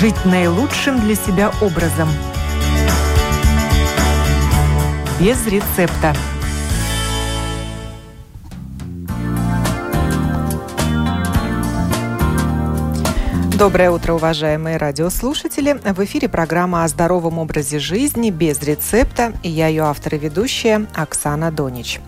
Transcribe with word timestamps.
Жить 0.00 0.24
наилучшим 0.24 0.98
для 1.00 1.14
себя 1.14 1.52
образом. 1.60 2.08
Без 5.20 5.46
рецепта. 5.46 6.14
Доброе 13.58 13.90
утро, 13.90 14.14
уважаемые 14.14 14.78
радиослушатели. 14.78 15.78
В 15.84 16.02
эфире 16.06 16.30
программа 16.30 16.84
о 16.84 16.88
здоровом 16.88 17.38
образе 17.38 17.78
жизни 17.78 18.30
без 18.30 18.62
рецепта. 18.62 19.34
И 19.42 19.50
я 19.50 19.66
ее 19.66 19.82
автор 19.82 20.14
и 20.14 20.18
ведущая 20.18 20.86
Оксана 20.94 21.52
Донич. 21.52 22.00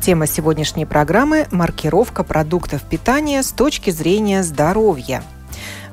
Тема 0.00 0.26
сегодняшней 0.26 0.86
программы– 0.86 1.46
маркировка 1.50 2.24
продуктов 2.24 2.80
питания 2.84 3.42
с 3.42 3.52
точки 3.52 3.90
зрения 3.90 4.42
здоровья– 4.42 5.22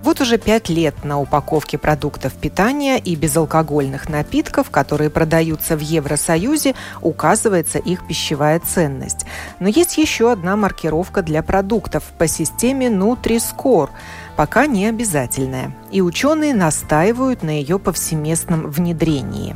вот 0.03 0.21
уже 0.21 0.37
пять 0.37 0.69
лет 0.69 1.03
на 1.03 1.19
упаковке 1.19 1.77
продуктов 1.77 2.33
питания 2.33 2.97
и 2.97 3.15
безалкогольных 3.15 4.09
напитков, 4.09 4.69
которые 4.69 5.09
продаются 5.09 5.77
в 5.77 5.79
Евросоюзе, 5.79 6.75
указывается 7.01 7.77
их 7.77 8.07
пищевая 8.07 8.59
ценность. 8.59 9.25
Но 9.59 9.67
есть 9.67 9.97
еще 9.97 10.31
одна 10.31 10.55
маркировка 10.55 11.21
для 11.21 11.43
продуктов 11.43 12.03
по 12.17 12.27
системе 12.27 12.87
Nutri-Score– 12.87 13.89
пока 14.35 14.65
не 14.65 14.87
обязательная, 14.87 15.75
и 15.91 16.01
ученые 16.01 16.53
настаивают 16.53 17.43
на 17.43 17.49
ее 17.49 17.79
повсеместном 17.79 18.69
внедрении. 18.69 19.55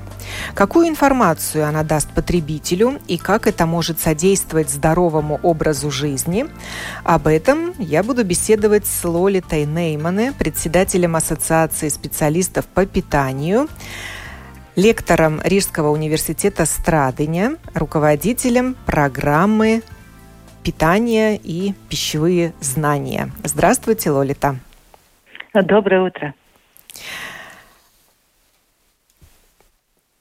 Какую 0.53 0.87
информацию 0.87 1.67
она 1.67 1.83
даст 1.83 2.09
потребителю 2.11 2.99
и 3.07 3.17
как 3.17 3.47
это 3.47 3.65
может 3.65 3.99
содействовать 3.99 4.69
здоровому 4.69 5.39
образу 5.43 5.91
жизни, 5.91 6.47
об 7.03 7.27
этом 7.27 7.73
я 7.79 8.03
буду 8.03 8.23
беседовать 8.23 8.85
с 8.85 9.03
Лолитой 9.03 9.65
Неймане, 9.65 10.33
председателем 10.33 11.15
Ассоциации 11.15 11.89
специалистов 11.89 12.65
по 12.65 12.85
питанию, 12.85 13.67
лектором 14.75 15.41
Рижского 15.43 15.89
университета 15.89 16.65
Страдыня, 16.65 17.55
руководителем 17.73 18.75
программы 18.85 19.83
питания 20.65 21.39
и 21.41 21.73
пищевые 21.89 22.53
знания. 22.59 23.31
Здравствуйте, 23.43 24.09
Лолита. 24.09 24.57
Доброе 25.53 26.01
утро. 26.01 26.33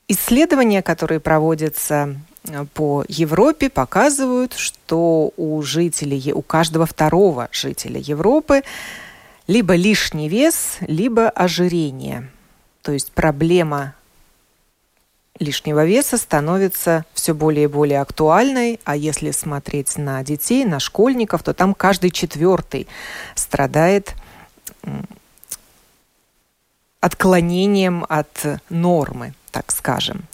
Исследования, 0.06 0.82
которые 0.82 1.18
проводятся 1.18 2.16
э, 2.46 2.66
по 2.74 3.04
Европе, 3.08 3.70
показывают, 3.70 4.52
что 4.52 5.32
у 5.38 5.62
жителей, 5.62 6.32
у 6.34 6.42
каждого 6.42 6.84
второго 6.84 7.48
жителя 7.50 7.98
Европы 7.98 8.62
либо 9.46 9.74
лишний 9.74 10.28
вес, 10.28 10.76
либо 10.80 11.30
ожирение. 11.30 12.28
То 12.82 12.92
есть 12.92 13.12
проблема 13.12 13.94
лишнего 15.38 15.84
веса 15.84 16.16
становится 16.16 17.04
все 17.12 17.34
более 17.34 17.64
и 17.64 17.68
более 17.68 18.00
актуальной, 18.00 18.80
а 18.84 18.96
если 18.96 19.30
смотреть 19.30 19.96
на 19.98 20.22
детей, 20.22 20.64
на 20.64 20.80
школьников, 20.80 21.42
то 21.42 21.54
там 21.54 21.74
каждый 21.74 22.10
четвертый 22.10 22.86
страдает 23.34 24.14
отклонением 27.00 28.06
от 28.08 28.60
нормы, 28.70 29.34
так 29.50 29.72
скажем. 29.72 30.24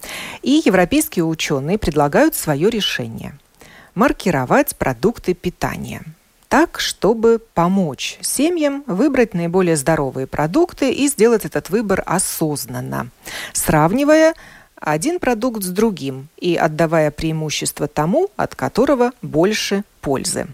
И 0.42 0.62
европейские 0.64 1.24
ученые 1.24 1.78
предлагают 1.78 2.34
свое 2.34 2.70
решение– 2.70 3.38
маркировать 3.94 4.76
продукты 4.76 5.34
питания 5.34 6.02
так, 6.48 6.80
чтобы 6.80 7.40
помочь 7.54 8.18
семьям 8.22 8.82
выбрать 8.88 9.34
наиболее 9.34 9.76
здоровые 9.76 10.26
продукты 10.26 10.92
и 10.92 11.06
сделать 11.06 11.44
этот 11.44 11.70
выбор 11.70 12.02
осознанно, 12.04 13.10
сравнивая 13.52 14.34
один 14.80 15.20
продукт 15.20 15.62
с 15.62 15.68
другим 15.68 16.28
и 16.38 16.56
отдавая 16.56 17.10
преимущество 17.10 17.86
тому, 17.86 18.30
от 18.36 18.54
которого 18.54 19.12
больше 19.22 19.84
пользы. 20.00 20.46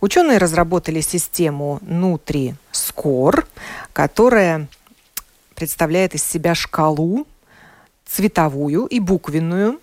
Ученые 0.00 0.38
разработали 0.38 1.00
систему 1.00 1.80
Nutri-Score, 1.82 3.44
которая 3.92 4.66
представляет 5.54 6.14
из 6.14 6.24
себя 6.24 6.54
шкалу 6.54 7.26
цветовую 8.06 8.86
и 8.86 8.98
буквенную. 8.98 9.80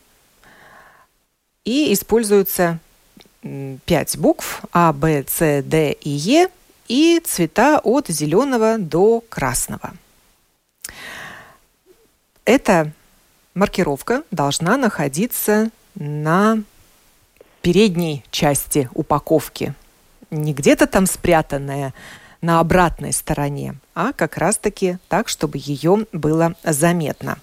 И 1.65 1.93
используются 1.93 2.79
пять 3.85 4.17
букв 4.17 4.61
А, 4.71 4.93
Б, 4.93 5.23
С, 5.27 5.61
Д 5.61 5.91
и 5.91 6.09
Е 6.09 6.49
и 6.87 7.21
цвета 7.23 7.79
от 7.83 8.07
зеленого 8.07 8.77
до 8.77 9.21
красного. 9.29 9.93
Эта 12.45 12.91
маркировка 13.57 14.23
должна 14.31 14.77
находиться 14.77 15.69
на 15.95 16.59
передней 17.61 18.23
части 18.31 18.89
упаковки. 18.93 19.73
Не 20.29 20.53
где-то 20.53 20.87
там 20.87 21.05
спрятанная 21.07 21.93
на 22.41 22.59
обратной 22.59 23.11
стороне, 23.11 23.75
а 23.95 24.13
как 24.13 24.37
раз-таки 24.37 24.99
так, 25.09 25.27
чтобы 25.27 25.57
ее 25.57 26.05
было 26.13 26.53
заметно. 26.63 27.39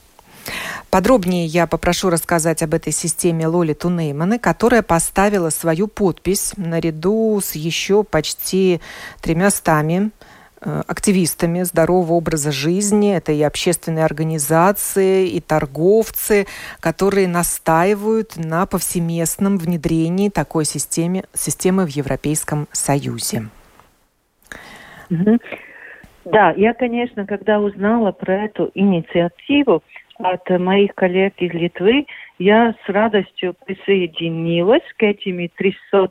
Подробнее 0.91 1.47
я 1.47 1.67
попрошу 1.67 2.11
рассказать 2.11 2.63
об 2.63 2.75
этой 2.75 2.93
системе 2.93 3.49
Лоли 3.49 3.73
Тунейманы, 3.73 4.39
которая 4.39 4.83
поставила 4.83 5.51
свою 5.51 5.89
подпись 5.89 6.53
наряду 6.57 7.41
с 7.43 7.57
еще 7.57 8.05
почти 8.05 8.81
тремя 9.21 9.51
стами 9.51 10.11
активистами 10.65 11.63
здорового 11.63 12.15
образа 12.15 12.53
жизни. 12.53 13.15
Это 13.15 13.33
и 13.33 13.43
общественные 13.43 14.05
организации, 14.05 15.29
и 15.29 15.41
торговцы, 15.41 16.47
которые 16.81 17.29
настаивают 17.29 18.37
на 18.37 18.67
повсеместном 18.67 19.59
внедрении 19.59 20.29
такой 20.29 20.65
системы, 20.65 21.25
системы 21.33 21.85
в 21.85 21.89
Европейском 21.89 22.67
Союзе. 22.73 23.45
Да, 26.25 26.53
я, 26.57 26.73
конечно, 26.73 27.27
когда 27.27 27.61
узнала 27.61 28.13
про 28.13 28.45
эту 28.45 28.71
инициативу 28.75 29.83
от 30.19 30.49
моих 30.49 30.95
коллег 30.95 31.35
из 31.39 31.53
Литвы, 31.53 32.07
я 32.39 32.75
с 32.85 32.89
радостью 32.89 33.55
присоединилась 33.67 34.83
к 34.97 35.03
этими 35.03 35.51
300 35.55 35.79
э, 35.93 36.09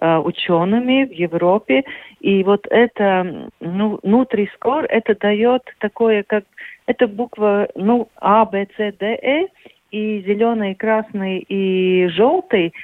учеными 0.00 1.04
в 1.04 1.12
Европе. 1.12 1.84
И 2.20 2.42
вот 2.44 2.66
это, 2.70 3.50
ну, 3.60 3.98
Nutri-Score, 4.02 4.86
это 4.86 5.14
дает 5.14 5.62
такое, 5.78 6.22
как, 6.22 6.44
это 6.86 7.06
буква, 7.06 7.68
ну, 7.74 8.08
А, 8.16 8.44
Б, 8.44 8.66
С, 8.76 8.92
Д, 8.98 9.18
Э, 9.22 9.46
и 9.90 10.22
зеленый, 10.26 10.74
красный 10.74 11.38
и 11.38 12.08
желтый 12.08 12.74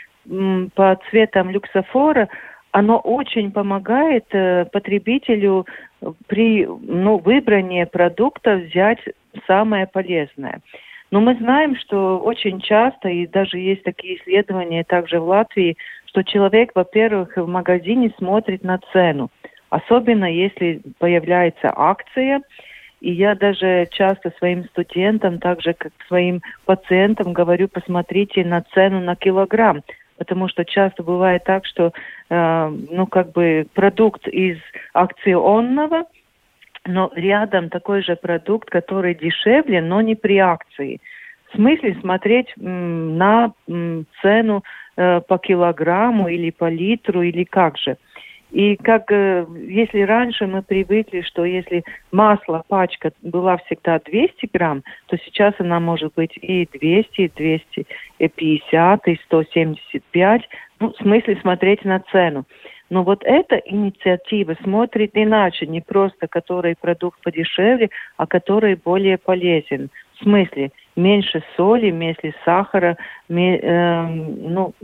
по 0.75 0.99
цветам 1.11 1.51
люксофора– 1.51 2.29
оно 2.73 2.99
очень 2.99 3.53
помогает 3.53 4.25
э, 4.33 4.65
потребителю 4.73 5.67
при 6.27 6.67
ну, 6.67 7.19
выбрании 7.19 7.85
продукта 7.85 8.57
взять 8.57 8.99
самое 9.47 9.87
полезное. 9.87 10.61
Но 11.11 11.21
мы 11.21 11.35
знаем, 11.37 11.77
что 11.77 12.19
очень 12.19 12.61
часто, 12.61 13.11
и 13.11 13.27
даже 13.27 13.59
есть 13.59 13.83
такие 13.83 14.17
исследования 14.17 14.85
также 14.85 15.21
в 15.21 15.29
Латвии, 15.29 15.77
что 16.13 16.23
человек, 16.25 16.73
во-первых, 16.75 17.37
в 17.37 17.47
магазине 17.47 18.13
смотрит 18.19 18.63
на 18.63 18.79
цену. 18.93 19.31
Особенно 19.71 20.27
если 20.27 20.83
появляется 20.99 21.73
акция. 21.75 22.43
И 23.01 23.11
я 23.11 23.35
даже 23.35 23.89
часто 23.91 24.31
своим 24.37 24.65
студентам, 24.67 25.39
так 25.39 25.63
же 25.63 25.73
как 25.73 25.91
своим 26.07 26.43
пациентам 26.67 27.33
говорю, 27.33 27.67
посмотрите 27.67 28.45
на 28.45 28.63
цену 28.75 29.01
на 29.01 29.17
килограмм 29.17 29.83
потому 30.19 30.47
что 30.47 30.65
часто 30.65 31.03
бывает 31.03 31.43
так, 31.43 31.67
что, 31.67 31.93
э, 32.31 32.77
ну, 32.93 33.09
как 33.09 33.33
бы 33.33 33.67
продукт 33.75 34.29
из 34.29 34.57
акционного, 34.93 36.05
но 36.85 37.11
рядом 37.17 37.71
такой 37.71 38.05
же 38.05 38.15
продукт, 38.15 38.71
который 38.71 39.17
дешевле, 39.17 39.83
но 39.83 40.01
не 40.01 40.15
при 40.15 40.39
акции. 40.39 41.01
Смысле 41.55 41.97
смотреть 42.01 42.53
на 42.57 43.53
цену 44.23 44.63
э, 44.97 45.21
по 45.21 45.39
килограмму 45.39 46.29
или 46.29 46.51
по 46.51 46.69
литру 46.69 47.23
или 47.23 47.45
как 47.45 47.77
же. 47.79 47.97
И 48.53 48.77
как 48.77 49.11
э, 49.11 49.47
если 49.67 50.03
раньше 50.03 50.47
мы 50.47 50.63
привыкли, 50.63 51.23
что 51.23 51.45
если 51.45 51.85
масло, 52.11 52.63
пачка 52.69 53.13
была 53.23 53.57
всегда 53.59 53.99
200 53.99 54.51
грамм, 54.53 54.83
то 55.07 55.17
сейчас 55.25 55.55
она 55.59 55.81
может 55.81 56.13
быть 56.15 56.37
и 56.37 56.69
200, 56.71 57.21
и 57.21 57.29
250, 57.35 59.09
и 59.09 59.21
175. 59.25 60.43
Ну, 60.81 60.93
в 60.93 60.97
смысле 60.97 61.39
смотреть 61.41 61.85
на 61.85 62.01
цену. 62.01 62.45
Но 62.91 63.05
вот 63.05 63.23
эта 63.25 63.57
инициатива 63.57 64.55
смотрит 64.63 65.13
иначе, 65.15 65.67
не 65.67 65.81
просто 65.81 66.29
который 66.29 66.77
продукт 66.79 67.23
подешевле, 67.23 67.89
а 68.19 68.27
который 68.27 68.75
более 68.75 69.17
полезен. 69.17 69.89
В 70.17 70.25
смысле, 70.25 70.73
меньше 70.97 71.43
соли, 71.57 71.91
меньше 71.91 72.35
сахара, 72.45 72.97
э, 73.29 74.07
ну, 74.07 74.75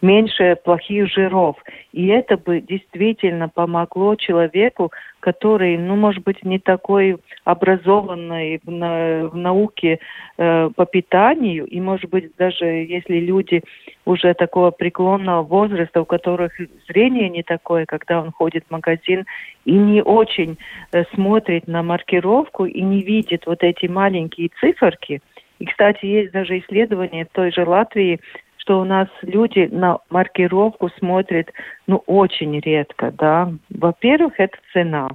меньше 0.00 0.56
плохих 0.64 1.12
жиров. 1.12 1.56
И 1.92 2.08
это 2.08 2.36
бы 2.36 2.60
действительно 2.60 3.48
помогло 3.48 4.16
человеку, 4.16 4.90
который, 5.22 5.78
ну, 5.78 5.94
может 5.94 6.24
быть, 6.24 6.44
не 6.44 6.58
такой 6.58 7.16
образованный 7.44 8.60
в, 8.64 8.70
на, 8.70 9.28
в 9.28 9.36
науке 9.36 10.00
э, 10.36 10.70
по 10.74 10.84
питанию, 10.84 11.64
и, 11.66 11.80
может 11.80 12.10
быть, 12.10 12.34
даже 12.36 12.64
если 12.64 13.20
люди 13.20 13.62
уже 14.04 14.34
такого 14.34 14.72
преклонного 14.72 15.44
возраста, 15.44 16.02
у 16.02 16.04
которых 16.04 16.52
зрение 16.88 17.28
не 17.28 17.44
такое, 17.44 17.86
когда 17.86 18.20
он 18.20 18.32
ходит 18.32 18.64
в 18.66 18.72
магазин 18.72 19.24
и 19.64 19.72
не 19.72 20.02
очень 20.02 20.58
э, 20.90 21.04
смотрит 21.14 21.68
на 21.68 21.84
маркировку 21.84 22.64
и 22.64 22.82
не 22.82 23.02
видит 23.02 23.46
вот 23.46 23.62
эти 23.62 23.86
маленькие 23.86 24.50
циферки. 24.58 25.21
И, 25.62 25.66
кстати, 25.66 26.04
есть 26.04 26.32
даже 26.32 26.58
исследование 26.58 27.24
той 27.24 27.52
же 27.52 27.64
Латвии, 27.64 28.18
что 28.56 28.80
у 28.80 28.84
нас 28.84 29.06
люди 29.22 29.68
на 29.70 29.98
маркировку 30.10 30.88
смотрят, 30.98 31.52
ну, 31.86 32.02
очень 32.06 32.58
редко, 32.58 33.12
да. 33.12 33.52
Во-первых, 33.70 34.40
это 34.40 34.58
цена. 34.72 35.08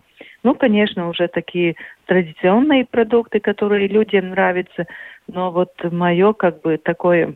Ну, 0.43 0.55
конечно, 0.55 1.09
уже 1.09 1.27
такие 1.27 1.75
традиционные 2.05 2.85
продукты, 2.85 3.41
которые 3.41 3.89
людям 3.89 4.29
нравятся, 4.29 4.87
но 5.27 5.51
вот 5.51 5.73
мое, 5.91 6.31
как 6.31 6.61
бы, 6.61 6.77
такое 6.77 7.35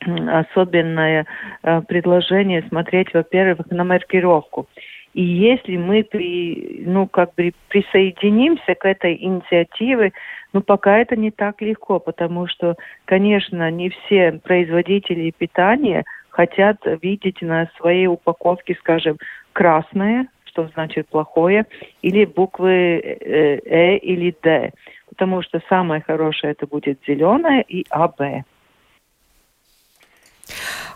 особенное 0.00 1.26
э, 1.62 1.80
предложение 1.82 2.64
смотреть, 2.68 3.14
во-первых, 3.14 3.70
на 3.70 3.84
маркировку. 3.84 4.66
И 5.14 5.22
если 5.22 5.76
мы 5.76 6.04
при, 6.04 6.84
ну, 6.86 7.06
как 7.06 7.34
бы 7.34 7.52
присоединимся 7.68 8.74
к 8.74 8.86
этой 8.86 9.14
инициативе, 9.22 10.12
ну, 10.52 10.62
пока 10.62 10.98
это 10.98 11.16
не 11.16 11.30
так 11.30 11.60
легко, 11.60 11.98
потому 11.98 12.46
что, 12.46 12.76
конечно, 13.04 13.70
не 13.70 13.90
все 13.90 14.32
производители 14.32 15.30
питания 15.36 16.04
хотят 16.30 16.78
видеть 17.02 17.42
на 17.42 17.70
своей 17.76 18.06
упаковке, 18.06 18.74
скажем, 18.80 19.18
красное, 19.52 20.28
что 20.44 20.68
значит 20.74 21.08
плохое, 21.08 21.66
или 22.00 22.24
буквы 22.24 22.70
э, 22.70 23.58
э 23.64 23.96
или 23.98 24.34
Д, 24.42 24.72
потому 25.08 25.42
что 25.42 25.60
самое 25.68 26.02
хорошее 26.02 26.52
это 26.52 26.66
будет 26.66 26.98
зеленое 27.06 27.62
и 27.62 27.84
АБ. 27.90 28.44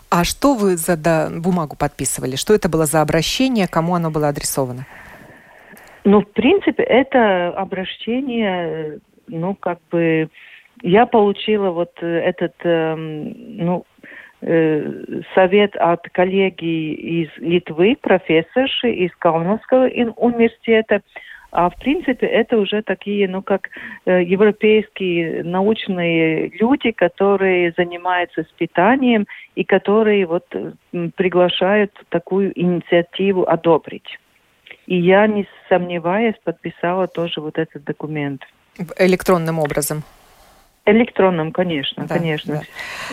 А 0.09 0.23
что 0.23 0.55
вы 0.55 0.77
за 0.77 0.95
да, 0.95 1.29
бумагу 1.29 1.75
подписывали? 1.75 2.35
Что 2.35 2.53
это 2.53 2.69
было 2.69 2.85
за 2.85 3.01
обращение? 3.01 3.67
Кому 3.67 3.95
оно 3.95 4.09
было 4.09 4.29
адресовано? 4.29 4.85
Ну, 6.03 6.21
в 6.21 6.31
принципе, 6.31 6.83
это 6.83 7.49
обращение 7.49 8.99
ну, 9.27 9.55
как 9.55 9.79
бы, 9.91 10.29
я 10.81 11.05
получила 11.05 11.71
вот 11.71 11.91
э, 12.01 12.05
этот, 12.05 12.53
э, 12.63 12.95
ну, 12.95 13.85
э, 14.41 15.21
совет 15.35 15.75
от 15.75 16.07
коллеги 16.09 16.93
из 16.93 17.29
Литвы, 17.37 17.97
профессорши 17.99 18.91
из 18.91 19.11
Кауновского 19.17 19.87
университета, 20.15 21.01
а 21.57 21.71
в 21.71 21.75
принципе 21.77 22.27
это 22.27 22.55
уже 22.59 22.83
такие, 22.83 23.27
ну 23.27 23.41
как 23.41 23.69
э, 24.05 24.21
европейские 24.21 25.43
научные 25.43 26.49
люди, 26.49 26.91
которые 26.91 27.73
занимаются 27.75 28.43
с 28.43 28.47
питанием 28.59 29.25
и 29.55 29.63
которые 29.63 30.27
вот 30.27 30.45
приглашают 31.15 31.91
такую 32.09 32.51
инициативу 32.53 33.49
одобрить. 33.49 34.19
И 34.85 34.99
я, 34.99 35.25
не 35.25 35.47
сомневаясь, 35.67 36.35
подписала 36.43 37.07
тоже 37.07 37.41
вот 37.41 37.57
этот 37.57 37.83
документ. 37.83 38.43
Электронным 38.95 39.57
образом? 39.57 40.03
Электронным, 40.85 41.51
конечно, 41.51 42.05
да, 42.05 42.17
конечно. 42.19 42.61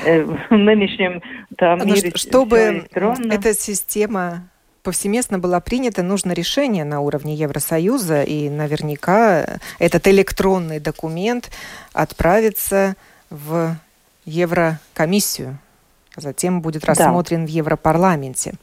Да. 0.05 0.11
Э, 0.11 0.23
в 0.51 0.55
нынешнем 0.55 1.23
там 1.57 1.79
ну, 1.79 1.87
мире 1.87 2.13
чтобы 2.15 2.85
эта 3.31 3.55
система 3.55 4.51
повсеместно 4.85 5.41
была 5.41 5.59
принята, 5.59 6.05
нужно 6.05 6.33
решение 6.33 6.85
на 6.85 7.01
уровне 7.01 7.35
Евросоюза, 7.35 8.23
и 8.23 8.49
наверняка 8.49 9.59
этот 9.81 10.07
электронный 10.07 10.79
документ 10.79 11.51
отправится 11.93 12.95
в 13.31 13.77
Еврокомиссию, 14.27 15.59
а 16.15 16.21
затем 16.21 16.61
будет 16.61 16.85
рассмотрен 16.85 17.41
да. 17.41 17.47
в 17.47 17.51
Европарламенте. 17.51 18.55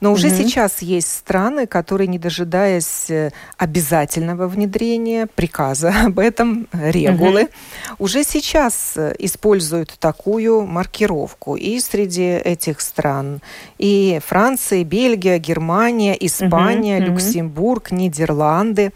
Но 0.00 0.12
уже 0.12 0.28
mm-hmm. 0.28 0.44
сейчас 0.44 0.82
есть 0.82 1.10
страны, 1.10 1.66
которые, 1.66 2.08
не 2.08 2.18
дожидаясь 2.18 3.10
э, 3.10 3.30
обязательного 3.56 4.48
внедрения 4.48 5.26
приказа 5.26 5.94
об 6.06 6.18
этом, 6.18 6.68
регулы, 6.72 7.42
mm-hmm. 7.42 7.94
уже 7.98 8.24
сейчас 8.24 8.94
э, 8.96 9.14
используют 9.18 9.96
такую 9.98 10.66
маркировку. 10.66 11.56
И 11.56 11.80
среди 11.80 12.30
этих 12.30 12.80
стран 12.80 13.40
и 13.78 14.20
Франция, 14.26 14.84
Бельгия, 14.84 15.38
Германия, 15.38 16.16
Испания, 16.18 16.98
mm-hmm. 16.98 17.04
Люксембург, 17.04 17.90
Нидерланды. 17.90 18.92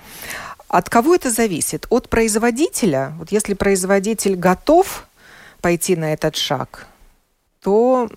От 0.68 0.90
кого 0.90 1.14
это 1.14 1.30
зависит? 1.30 1.86
От 1.90 2.08
производителя? 2.08 3.12
Вот 3.18 3.30
если 3.30 3.54
производитель 3.54 4.34
готов 4.34 5.06
пойти 5.60 5.94
на 5.94 6.12
этот 6.12 6.36
шаг, 6.36 6.86
то 7.62 8.10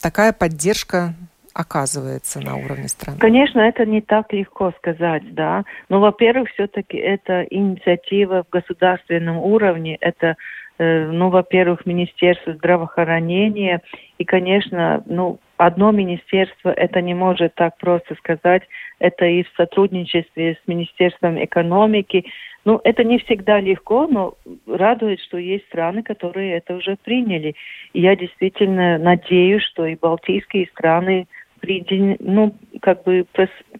такая 0.00 0.32
поддержка 0.32 1.14
оказывается 1.54 2.40
на 2.40 2.56
уровне 2.56 2.88
страны? 2.88 3.18
Конечно, 3.18 3.60
это 3.60 3.86
не 3.86 4.00
так 4.00 4.32
легко 4.32 4.72
сказать, 4.78 5.34
да. 5.34 5.64
Но, 5.88 6.00
во-первых, 6.00 6.50
все-таки 6.50 6.96
это 6.96 7.46
инициатива 7.48 8.42
в 8.42 8.50
государственном 8.50 9.38
уровне, 9.38 9.96
это 10.00 10.36
э, 10.78 11.06
ну, 11.06 11.30
во-первых, 11.30 11.86
Министерство 11.86 12.52
здравоохранения. 12.54 13.80
И, 14.18 14.24
конечно, 14.24 15.02
ну, 15.06 15.38
одно 15.56 15.92
министерство 15.92 16.70
это 16.70 17.00
не 17.00 17.14
может 17.14 17.54
так 17.54 17.78
просто 17.78 18.14
сказать. 18.16 18.62
Это 18.98 19.24
и 19.24 19.44
в 19.44 19.48
сотрудничестве 19.56 20.58
с 20.62 20.68
Министерством 20.68 21.42
экономики. 21.42 22.24
Ну, 22.64 22.80
это 22.82 23.04
не 23.04 23.18
всегда 23.18 23.60
легко, 23.60 24.06
но 24.06 24.34
радует, 24.66 25.20
что 25.20 25.36
есть 25.36 25.66
страны, 25.66 26.02
которые 26.02 26.56
это 26.56 26.74
уже 26.74 26.96
приняли. 26.96 27.54
И 27.92 28.00
я 28.00 28.16
действительно 28.16 28.98
надеюсь, 28.98 29.62
что 29.62 29.86
и 29.86 29.96
балтийские 29.96 30.66
страны 30.68 31.26
присоедин... 31.64 32.16
ну, 32.20 32.54
как 32.80 33.02
бы 33.04 33.26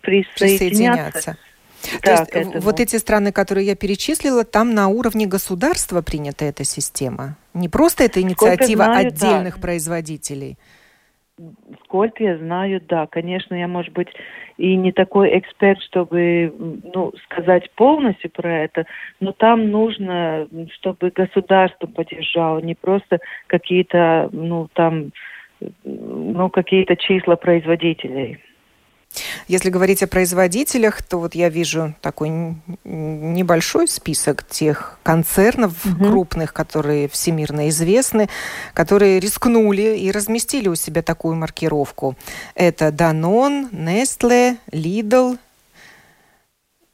присоединяться. 0.03 1.37
Да, 2.03 2.25
То 2.25 2.39
есть 2.39 2.65
вот 2.65 2.81
эти 2.81 2.97
страны, 2.97 3.33
которые 3.33 3.67
я 3.67 3.77
перечислила, 3.77 4.45
там 4.45 4.75
на 4.75 4.89
уровне 4.89 5.27
государства 5.27 6.03
принята 6.03 6.45
эта 6.47 6.65
система. 6.65 7.37
Не 7.53 7.69
просто 7.69 8.05
это 8.05 8.21
инициатива 8.21 8.85
знаю, 8.85 9.09
отдельных 9.09 9.57
да. 9.57 9.61
производителей. 9.61 10.57
Сколько 11.85 12.23
я 12.23 12.39
знаю, 12.39 12.81
да. 12.89 13.07
Конечно, 13.07 13.55
я, 13.55 13.67
может 13.67 13.93
быть, 13.93 14.09
и 14.57 14.77
не 14.77 14.93
такой 14.93 15.37
эксперт, 15.39 15.83
чтобы 15.83 16.55
ну, 16.95 17.13
сказать 17.25 17.71
полностью 17.73 18.31
про 18.31 18.65
это, 18.65 18.87
но 19.19 19.33
там 19.33 19.71
нужно, 19.71 20.47
чтобы 20.75 21.11
государство 21.11 21.87
поддержало, 21.87 22.61
не 22.61 22.77
просто 22.77 23.19
какие-то, 23.49 24.29
ну, 24.33 24.69
там, 24.75 25.11
ну, 25.85 26.51
какие-то 26.51 26.97
числа 26.97 27.37
производителей. 27.37 28.39
Если 29.47 29.71
говорить 29.71 30.03
о 30.03 30.07
производителях, 30.07 31.03
то 31.03 31.19
вот 31.19 31.35
я 31.35 31.49
вижу 31.49 31.95
такой 32.01 32.57
небольшой 32.85 33.87
список 33.87 34.47
тех 34.47 34.99
концернов 35.03 35.85
угу. 35.87 36.05
крупных, 36.05 36.53
которые 36.53 37.09
всемирно 37.09 37.69
известны, 37.69 38.29
которые 38.73 39.21
рискнули 39.21 39.97
и 39.97 40.11
разместили 40.11 40.69
у 40.69 40.75
себя 40.75 41.03
такую 41.03 41.37
маркировку. 41.37 42.17
Это 42.55 42.89
Danone, 42.89 43.71
Nestle, 43.71 44.57
Lidl, 44.73 45.39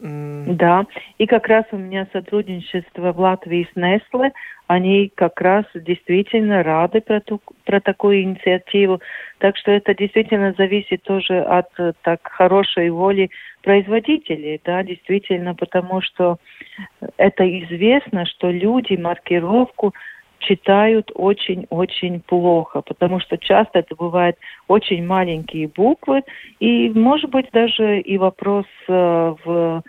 да, 0.02 0.87
и 1.19 1.26
как 1.26 1.47
раз 1.47 1.66
у 1.73 1.76
меня 1.76 2.07
сотрудничество 2.12 3.12
в 3.12 3.21
Латвии 3.21 3.69
с 3.71 3.76
Nestle, 3.76 4.33
они 4.66 5.12
как 5.14 5.40
раз 5.42 5.66
действительно 5.75 6.62
рады 6.62 7.02
про, 7.02 7.21
ту, 7.21 7.40
про 7.66 7.80
такую 7.80 8.23
инициативу. 8.23 9.00
Так 9.38 9.59
что 9.59 9.71
это 9.71 9.95
действительно 9.95 10.54
зависит 10.57 11.02
тоже 11.02 11.40
от 11.40 11.69
так 12.02 12.21
хорошей 12.23 12.88
воли 12.88 13.30
производителей, 13.62 14.59
да, 14.64 14.83
действительно, 14.83 15.54
потому 15.54 16.00
что 16.00 16.38
это 17.19 17.45
известно, 17.64 18.25
что 18.25 18.50
люди 18.50 18.95
маркировку 18.95 19.92
читают 20.40 21.11
очень-очень 21.14 22.20
плохо, 22.20 22.82
потому 22.82 23.20
что 23.20 23.38
часто 23.38 23.78
это 23.78 23.94
бывают 23.94 24.37
очень 24.68 25.06
маленькие 25.06 25.68
буквы, 25.68 26.23
и, 26.59 26.90
может 26.90 27.30
быть, 27.30 27.49
даже 27.52 28.00
и 28.00 28.18
вопрос 28.18 28.66
э, 28.88 29.35
в 29.44 29.82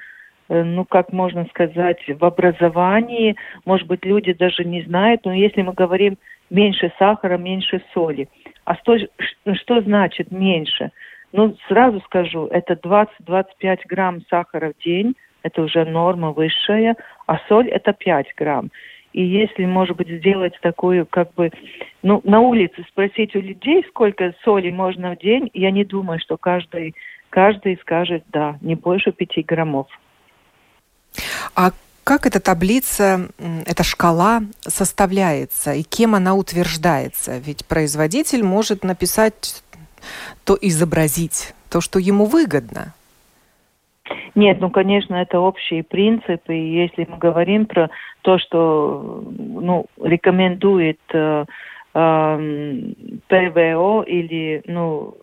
э, 0.50 0.64
ну, 0.64 0.86
как 0.86 1.14
можно 1.14 1.46
сказать, 1.46 2.00
в 2.08 2.24
образовании, 2.26 3.36
может 3.66 3.88
быть, 3.88 4.06
люди 4.06 4.34
даже 4.34 4.66
не 4.66 4.82
знают, 4.84 5.26
но 5.26 5.34
если 5.34 5.62
мы 5.62 5.74
говорим 5.74 6.18
меньше 6.50 6.92
сахара, 7.00 7.38
меньше 7.38 7.82
соли, 7.94 8.28
а 8.66 8.76
что, 8.76 8.98
что 9.54 9.82
значит 9.82 10.32
меньше? 10.32 10.92
Ну, 11.32 11.56
сразу 11.68 12.02
скажу, 12.02 12.48
это 12.48 12.74
20-25 12.74 13.80
грамм 13.88 14.22
сахара 14.30 14.74
в 14.78 14.84
день, 14.84 15.16
это 15.44 15.62
уже 15.62 15.86
норма 15.86 16.32
высшая, 16.32 16.96
а 17.26 17.40
соль 17.48 17.70
это 17.70 17.94
5 17.94 18.28
грамм. 18.36 18.70
И 19.14 19.24
если, 19.24 19.66
может 19.66 19.98
быть, 19.98 20.10
сделать 20.10 20.54
такую, 20.62 21.06
как 21.06 21.34
бы, 21.34 21.52
ну, 22.02 22.22
на 22.24 22.40
улице 22.40 22.86
спросить 22.90 23.36
у 23.36 23.40
людей, 23.40 23.84
сколько 23.90 24.34
соли 24.44 24.72
можно 24.72 25.16
в 25.16 25.20
день, 25.20 25.50
я 25.54 25.72
не 25.72 25.84
думаю, 25.84 26.20
что 26.20 26.38
каждый, 26.38 26.96
каждый 27.30 27.78
скажет, 27.78 28.24
да, 28.30 28.58
не 28.62 28.76
больше 28.76 29.12
пяти 29.12 29.42
граммов. 29.42 29.88
А 31.56 31.72
как 32.04 32.26
эта 32.26 32.40
таблица, 32.40 33.30
эта 33.66 33.84
шкала 33.84 34.42
составляется 34.62 35.74
и 35.74 35.84
кем 35.84 36.16
она 36.16 36.36
утверждается? 36.36 37.38
Ведь 37.38 37.66
производитель 37.66 38.44
может 38.44 38.84
написать, 38.84 39.64
то 40.46 40.58
изобразить, 40.60 41.54
то, 41.70 41.82
что 41.82 42.00
ему 42.00 42.26
выгодно. 42.26 42.94
Нет, 44.36 44.60
ну, 44.60 44.70
конечно, 44.70 45.16
это 45.16 45.40
общие 45.40 45.84
принципы. 45.84 46.56
И 46.56 46.74
если 46.74 47.08
мы 47.10 47.18
говорим 47.18 47.66
про 47.66 47.90
то, 48.22 48.38
что 48.38 49.24
ну, 49.38 49.86
рекомендует 50.02 51.00
э, 51.14 51.46
э, 51.94 52.94
ПВО 53.28 54.04
или 54.04 54.62
ну, 54.66 55.18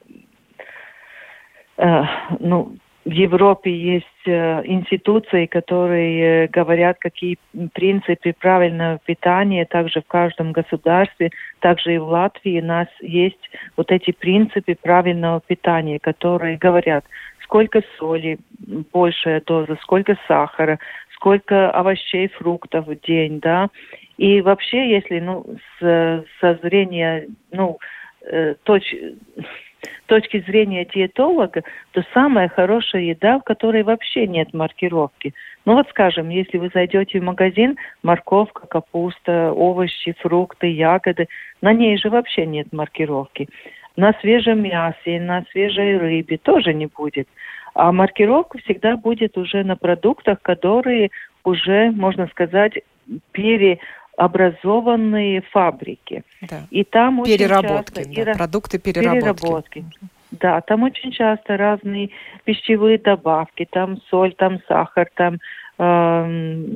э, 1.79 2.03
ну, 2.41 2.73
в 3.09 3.11
Европе 3.11 3.75
есть 3.75 4.07
э, 4.27 4.63
институции, 4.67 5.47
которые 5.47 6.47
говорят, 6.49 6.99
какие 6.99 7.39
принципы 7.73 8.35
правильного 8.39 8.99
питания, 8.99 9.65
также 9.65 10.03
в 10.03 10.07
каждом 10.07 10.53
государстве, 10.53 11.31
также 11.61 11.95
и 11.95 11.99
в 11.99 12.05
Латвии 12.05 12.61
у 12.61 12.65
нас 12.65 12.89
есть 13.01 13.41
вот 13.79 13.91
эти 13.91 14.11
принципы 14.11 14.75
правильного 14.75 15.41
питания, 15.41 15.99
которые 15.99 16.59
говорят, 16.59 17.07
сколько 17.49 17.83
соли, 17.99 18.39
большая 18.93 19.41
доза, 19.41 19.79
сколько 19.81 20.17
сахара, 20.29 20.79
сколько 21.15 21.71
овощей, 21.71 22.29
фруктов 22.29 22.87
в 22.87 22.95
день, 23.01 23.41
да. 23.41 23.69
И 24.19 24.43
вообще, 24.43 24.91
если, 24.91 25.19
ну, 25.21 25.47
с, 25.81 26.25
со 26.41 26.59
зрения, 26.63 27.27
ну, 27.51 27.79
э, 28.31 28.55
точ, 28.65 28.95
точки 30.07 30.41
зрения 30.41 30.85
диетолога, 30.85 31.63
то 31.93 32.05
самая 32.13 32.49
хорошая 32.49 33.03
еда, 33.03 33.39
в 33.39 33.45
которой 33.45 33.83
вообще 33.83 34.27
нет 34.27 34.53
маркировки. 34.53 35.33
Ну 35.65 35.75
вот 35.75 35.89
скажем, 35.89 36.29
если 36.29 36.59
вы 36.59 36.71
зайдете 36.75 37.21
в 37.21 37.23
магазин, 37.23 37.77
морковка, 38.03 38.67
капуста, 38.67 39.53
овощи, 39.53 40.15
фрукты, 40.21 40.67
ягоды, 40.67 41.29
на 41.63 41.73
ней 41.73 41.97
же 41.97 42.11
вообще 42.11 42.47
нет 42.47 42.73
маркировки. 42.73 43.49
На 43.99 44.13
свежем 44.21 44.63
мясе, 44.63 45.21
на 45.21 45.45
свежей 45.51 45.99
рыбе 45.99 46.39
тоже 46.39 46.73
не 46.73 46.87
будет. 46.87 47.27
А 47.75 47.91
маркировка 47.91 48.59
всегда 48.59 48.97
будет 48.97 49.37
уже 49.37 49.65
на 49.65 49.75
продуктах, 49.75 50.41
которые 50.41 51.11
уже, 51.43 51.91
можно 51.91 52.29
сказать, 52.29 52.75
пере 53.33 53.81
образованные 54.17 55.43
фабрики. 55.51 56.23
Да. 56.43 56.61
И 56.71 56.85
там 56.85 57.25
переработки, 57.25 57.99
очень 57.99 58.15
часто, 58.15 58.25
да, 58.25 58.31
и, 58.31 58.37
продукты 58.37 58.79
переработки. 58.79 59.21
переработки. 59.21 59.85
Да, 60.31 60.61
там 60.61 60.85
очень 60.85 61.11
часто 61.11 61.57
разные 61.57 62.11
пищевые 62.45 62.99
добавки, 62.99 63.67
там 63.69 64.01
соль, 64.11 64.33
там 64.35 64.61
сахар, 64.69 65.09
там 65.17 65.39
э, 65.79 66.67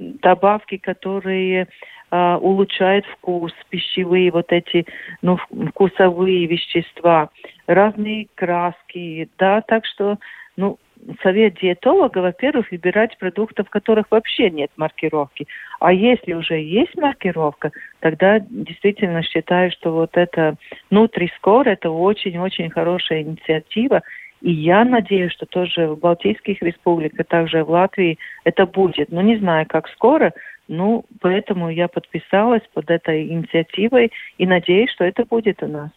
добавки, 0.00 0.78
которые 0.78 1.68
э, 2.10 2.34
улучшают 2.40 3.04
вкус, 3.06 3.52
пищевые 3.68 4.30
вот 4.30 4.50
эти, 4.52 4.86
ну, 5.22 5.36
вкусовые 5.36 6.46
вещества, 6.46 7.30
разные 7.66 8.28
краски, 8.34 9.28
да, 9.38 9.60
так 9.60 9.84
что, 9.84 10.18
ну, 10.56 10.78
совет 11.22 11.54
диетолога, 11.60 12.18
во-первых, 12.18 12.70
выбирать 12.70 13.16
продукты, 13.18 13.64
в 13.64 13.70
которых 13.70 14.06
вообще 14.10 14.50
нет 14.50 14.70
маркировки. 14.76 15.46
А 15.78 15.92
если 15.92 16.34
уже 16.34 16.60
есть 16.60 16.96
маркировка, 16.96 17.72
тогда 18.00 18.38
действительно 18.40 19.22
считаю, 19.22 19.70
что 19.70 19.92
вот 19.92 20.16
это 20.16 20.56
Nutri-Score 20.90 21.64
это 21.64 21.90
очень-очень 21.90 22.70
хорошая 22.70 23.22
инициатива. 23.22 24.02
И 24.40 24.50
я 24.50 24.84
надеюсь, 24.84 25.32
что 25.32 25.46
тоже 25.46 25.88
в 25.88 25.98
Балтийских 25.98 26.62
республиках, 26.62 27.26
также 27.26 27.64
в 27.64 27.70
Латвии 27.70 28.18
это 28.44 28.66
будет. 28.66 29.10
Но 29.10 29.20
не 29.20 29.36
знаю, 29.38 29.66
как 29.68 29.88
скоро, 29.88 30.32
ну, 30.68 31.04
поэтому 31.20 31.68
я 31.70 31.88
подписалась 31.88 32.62
под 32.72 32.90
этой 32.90 33.28
инициативой 33.28 34.12
и 34.38 34.46
надеюсь, 34.46 34.90
что 34.90 35.04
это 35.04 35.24
будет 35.24 35.62
у 35.62 35.66
нас. 35.66 35.90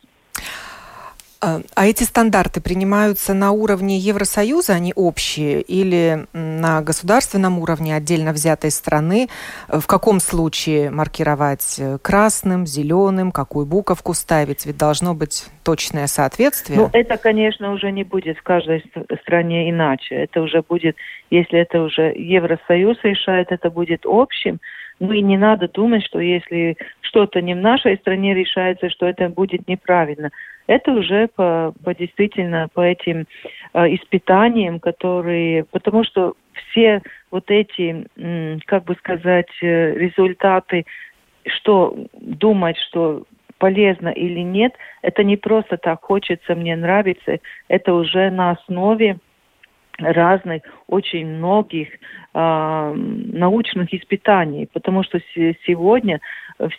А, 1.44 1.60
а 1.76 1.88
эти 1.88 2.04
стандарты 2.04 2.62
принимаются 2.62 3.34
на 3.34 3.52
уровне 3.52 3.98
Евросоюза, 3.98 4.76
они 4.76 4.94
общие, 4.96 5.62
или 5.62 6.26
на 6.32 6.82
государственном 6.82 7.60
уровне 7.60 7.94
отдельно 7.94 8.32
взятой 8.32 8.72
страны? 8.72 9.28
В 9.68 9.86
каком 9.86 10.22
случае 10.22 10.90
маркировать 10.90 11.76
э, 11.80 11.98
красным, 12.02 12.66
зеленым, 12.66 13.34
какую 13.34 13.66
буковку 13.66 14.14
ставить? 14.14 14.66
Ведь 14.66 14.78
должно 14.78 15.14
быть 15.16 15.48
точное 15.66 16.08
соответствие. 16.08 16.80
Ну, 16.80 16.90
это, 16.94 17.18
конечно, 17.18 17.74
уже 17.74 17.92
не 17.92 18.06
будет 18.06 18.38
в 18.38 18.44
каждой 18.44 18.82
стране 19.22 19.70
иначе. 19.70 20.16
Это 20.16 20.40
уже 20.40 20.62
будет, 20.62 20.96
если 21.30 21.60
это 21.60 21.82
уже 21.82 22.14
Евросоюз 22.16 23.00
решает, 23.04 23.52
это 23.52 23.70
будет 23.70 24.04
общим. 24.06 24.62
Ну 25.00 25.12
и 25.12 25.22
не 25.22 25.38
надо 25.38 25.68
думать, 25.68 26.06
что 26.06 26.20
если 26.20 26.78
что-то 27.02 27.42
не 27.42 27.54
в 27.54 27.58
нашей 27.58 27.98
стране 27.98 28.34
решается, 28.34 28.90
что 28.90 29.06
это 29.08 29.28
будет 29.28 29.68
неправильно. 29.68 30.32
Это 30.68 30.92
уже 30.92 31.28
по, 31.28 31.74
по 31.84 31.94
действительно 31.94 32.70
по 32.74 32.82
этим 32.82 33.28
э, 33.74 33.96
испытаниям, 33.96 34.80
которые, 34.80 35.66
потому 35.66 36.04
что 36.04 36.36
все 36.54 37.02
вот 37.32 37.50
эти, 37.50 38.06
м, 38.18 38.60
как 38.66 38.86
бы 38.86 38.96
сказать, 38.96 39.50
э, 39.62 39.94
результаты, 39.96 40.86
что 41.46 41.96
думать, 42.14 42.78
что 42.78 43.24
полезно 43.58 44.10
или 44.10 44.40
нет, 44.40 44.74
это 45.02 45.24
не 45.24 45.38
просто 45.38 45.78
так 45.78 46.02
хочется, 46.04 46.56
мне 46.56 46.76
нравится, 46.76 47.40
это 47.68 47.94
уже 47.94 48.30
на 48.30 48.52
основе 48.52 49.18
разных, 50.00 50.64
очень 50.88 51.28
многих 51.28 51.90
э, 51.90 51.98
научных 52.34 53.94
испытаний, 53.94 54.68
потому 54.74 55.04
что 55.04 55.20
сегодня 55.68 56.20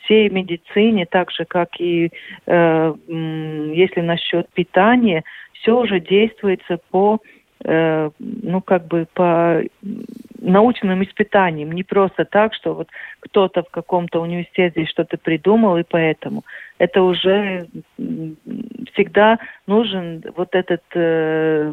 всей 0.02 0.28
медицине, 0.28 1.06
так 1.06 1.30
же 1.30 1.44
как 1.44 1.80
и 1.80 2.10
э, 2.46 2.94
если 3.06 4.00
насчет 4.00 4.48
питания, 4.50 5.22
все 5.52 5.78
уже 5.78 6.00
действуется 6.00 6.78
по 6.90 7.20
э, 7.64 8.10
ну 8.18 8.60
как 8.60 8.86
бы 8.86 9.06
по 9.14 9.62
научным 10.40 11.02
испытаниям, 11.02 11.72
не 11.72 11.82
просто 11.82 12.24
так, 12.24 12.54
что 12.54 12.74
вот 12.74 12.88
кто-то 13.20 13.62
в 13.62 13.70
каком-то 13.70 14.20
университете 14.20 14.84
что-то 14.86 15.16
придумал 15.16 15.78
и 15.78 15.84
поэтому. 15.88 16.44
Это 16.78 17.02
уже 17.02 17.66
всегда 18.92 19.38
нужен 19.66 20.22
вот 20.36 20.54
этот 20.54 20.82
э, 20.94 21.72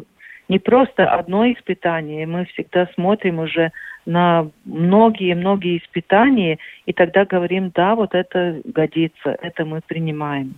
не 0.52 0.58
просто 0.58 1.06
одно 1.06 1.50
испытание, 1.50 2.26
мы 2.26 2.44
всегда 2.44 2.86
смотрим 2.94 3.38
уже 3.38 3.72
на 4.04 4.50
многие-многие 4.66 5.78
испытания, 5.78 6.58
и 6.84 6.92
тогда 6.92 7.24
говорим, 7.24 7.72
да, 7.74 7.94
вот 7.94 8.14
это 8.14 8.60
годится, 8.64 9.30
это 9.40 9.64
мы 9.64 9.80
принимаем. 9.80 10.56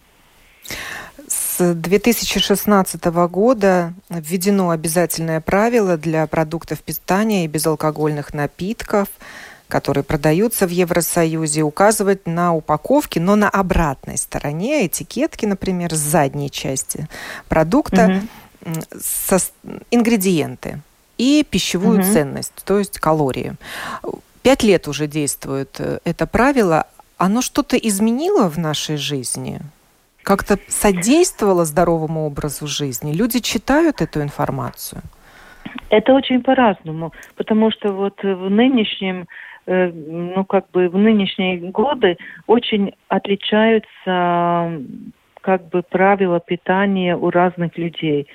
С 1.28 1.74
2016 1.74 3.04
года 3.30 3.92
введено 4.10 4.70
обязательное 4.70 5.40
правило 5.40 5.96
для 5.96 6.26
продуктов 6.26 6.82
питания 6.82 7.44
и 7.44 7.48
безалкогольных 7.48 8.34
напитков, 8.34 9.06
которые 9.68 10.02
продаются 10.02 10.66
в 10.66 10.70
Евросоюзе, 10.70 11.62
указывать 11.62 12.26
на 12.26 12.52
упаковке, 12.52 13.20
но 13.20 13.36
на 13.36 13.48
обратной 13.48 14.18
стороне 14.18 14.86
этикетки, 14.86 15.46
например, 15.46 15.94
с 15.94 15.98
задней 15.98 16.50
части 16.50 17.06
продукта. 17.48 18.06
Угу 18.06 18.28
со, 18.99 19.38
ингредиенты 19.90 20.80
и 21.18 21.44
пищевую 21.49 22.00
угу. 22.00 22.06
ценность, 22.06 22.64
то 22.64 22.78
есть 22.78 22.99
калории. 22.99 23.54
Пять 24.42 24.62
лет 24.62 24.88
уже 24.88 25.06
действует 25.06 25.76
э, 25.78 25.99
это 26.04 26.26
правило. 26.26 26.87
Оно 27.16 27.40
что-то 27.40 27.76
изменило 27.76 28.50
в 28.50 28.59
нашей 28.59 28.97
жизни? 28.97 29.61
Как-то 30.23 30.59
содействовало 30.68 31.64
здоровому 31.64 32.26
образу 32.26 32.66
жизни? 32.66 33.12
Люди 33.12 33.40
читают 33.40 34.00
эту 34.00 34.23
информацию? 34.23 35.02
Это 35.90 36.12
очень 36.12 36.42
по-разному, 36.42 37.12
потому 37.37 37.71
что 37.71 37.92
вот 37.92 38.23
в 38.23 38.50
нынешнем 38.50 39.26
э, 39.66 39.90
ну, 39.92 40.44
как 40.44 40.71
бы 40.71 40.88
в 40.88 40.97
нынешние 40.97 41.59
годы 41.71 42.16
очень 42.47 42.92
отличаются 43.09 44.83
как 45.44 45.68
бы 45.68 45.82
правила 45.82 46.40
питания 46.40 47.14
у 47.14 47.28
разных 47.28 47.76
людей. 47.76 48.26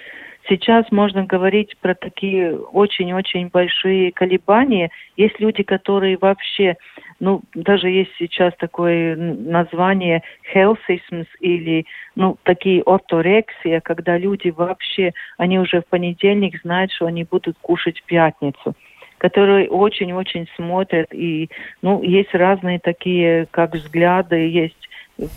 Сейчас 0.47 0.85
можно 0.91 1.25
говорить 1.25 1.75
про 1.81 1.95
такие 1.95 2.55
очень-очень 2.55 3.47
большие 3.47 4.11
колебания. 4.11 4.91
Есть 5.17 5.39
люди, 5.39 5.63
которые 5.63 6.17
вообще, 6.21 6.77
ну, 7.19 7.41
даже 7.55 7.89
есть 7.89 8.11
сейчас 8.19 8.53
такое 8.57 9.15
название 9.15 10.21
healthism 10.53 11.25
или, 11.39 11.85
ну, 12.15 12.37
такие 12.43 12.83
орторексия, 12.85 13.79
когда 13.81 14.15
люди 14.17 14.49
вообще, 14.49 15.13
они 15.37 15.57
уже 15.57 15.81
в 15.81 15.87
понедельник 15.87 16.61
знают, 16.61 16.91
что 16.91 17.07
они 17.07 17.23
будут 17.23 17.57
кушать 17.59 17.99
в 17.99 18.05
пятницу. 18.05 18.75
которые 19.19 19.69
очень-очень 19.69 20.47
смотрят. 20.55 21.13
И, 21.13 21.49
ну, 21.81 22.01
есть 22.01 22.33
разные 22.33 22.79
такие, 22.79 23.47
как 23.51 23.75
взгляды, 23.75 24.47
есть 24.47 24.88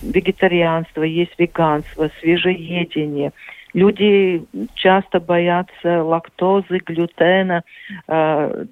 вегетарианство, 0.02 1.02
есть 1.02 1.32
веганство, 1.38 2.10
свежеедение. 2.20 3.32
Люди 3.74 4.44
часто 4.74 5.18
боятся 5.18 6.02
лактозы, 6.02 6.78
глютена, 6.84 7.62
э, 8.06 8.64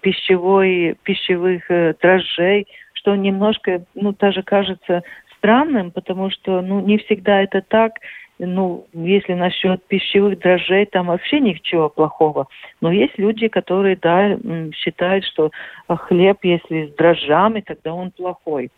пищевой, 0.00 0.96
пищевых 1.02 1.68
э, 1.70 1.94
дрожжей, 2.00 2.68
что 2.92 3.16
немножко, 3.16 3.84
ну, 3.94 4.14
даже 4.18 4.42
кажется 4.42 5.02
странным, 5.36 5.90
потому 5.90 6.30
что, 6.30 6.60
ну, 6.60 6.80
не 6.80 6.98
всегда 6.98 7.42
это 7.42 7.60
так. 7.60 7.94
Ну, 8.38 8.86
если 8.92 9.32
насчет 9.32 9.82
пищевых 9.86 10.38
дрожжей, 10.38 10.86
там 10.86 11.06
вообще 11.06 11.40
ничего 11.40 11.88
плохого. 11.88 12.46
Но 12.80 12.92
есть 12.92 13.18
люди, 13.18 13.48
которые, 13.48 13.96
да, 13.96 14.38
считают, 14.74 15.24
что 15.24 15.50
хлеб, 15.88 16.38
если 16.42 16.86
с 16.86 16.94
дрожжами, 16.94 17.62
тогда 17.62 17.94
он 17.94 18.10
плохой. 18.10 18.70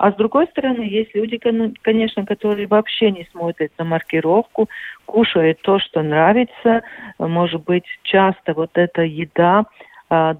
А 0.00 0.12
с 0.12 0.14
другой 0.14 0.46
стороны, 0.46 0.80
есть 0.80 1.14
люди, 1.14 1.38
конечно, 1.82 2.24
которые 2.24 2.66
вообще 2.66 3.10
не 3.10 3.28
смотрят 3.32 3.70
на 3.76 3.84
маркировку, 3.84 4.70
кушают 5.04 5.60
то, 5.60 5.78
что 5.78 6.00
нравится. 6.00 6.80
Может 7.18 7.64
быть, 7.64 7.84
часто 8.02 8.54
вот 8.54 8.70
эта 8.78 9.02
еда 9.02 9.66
а, 10.08 10.34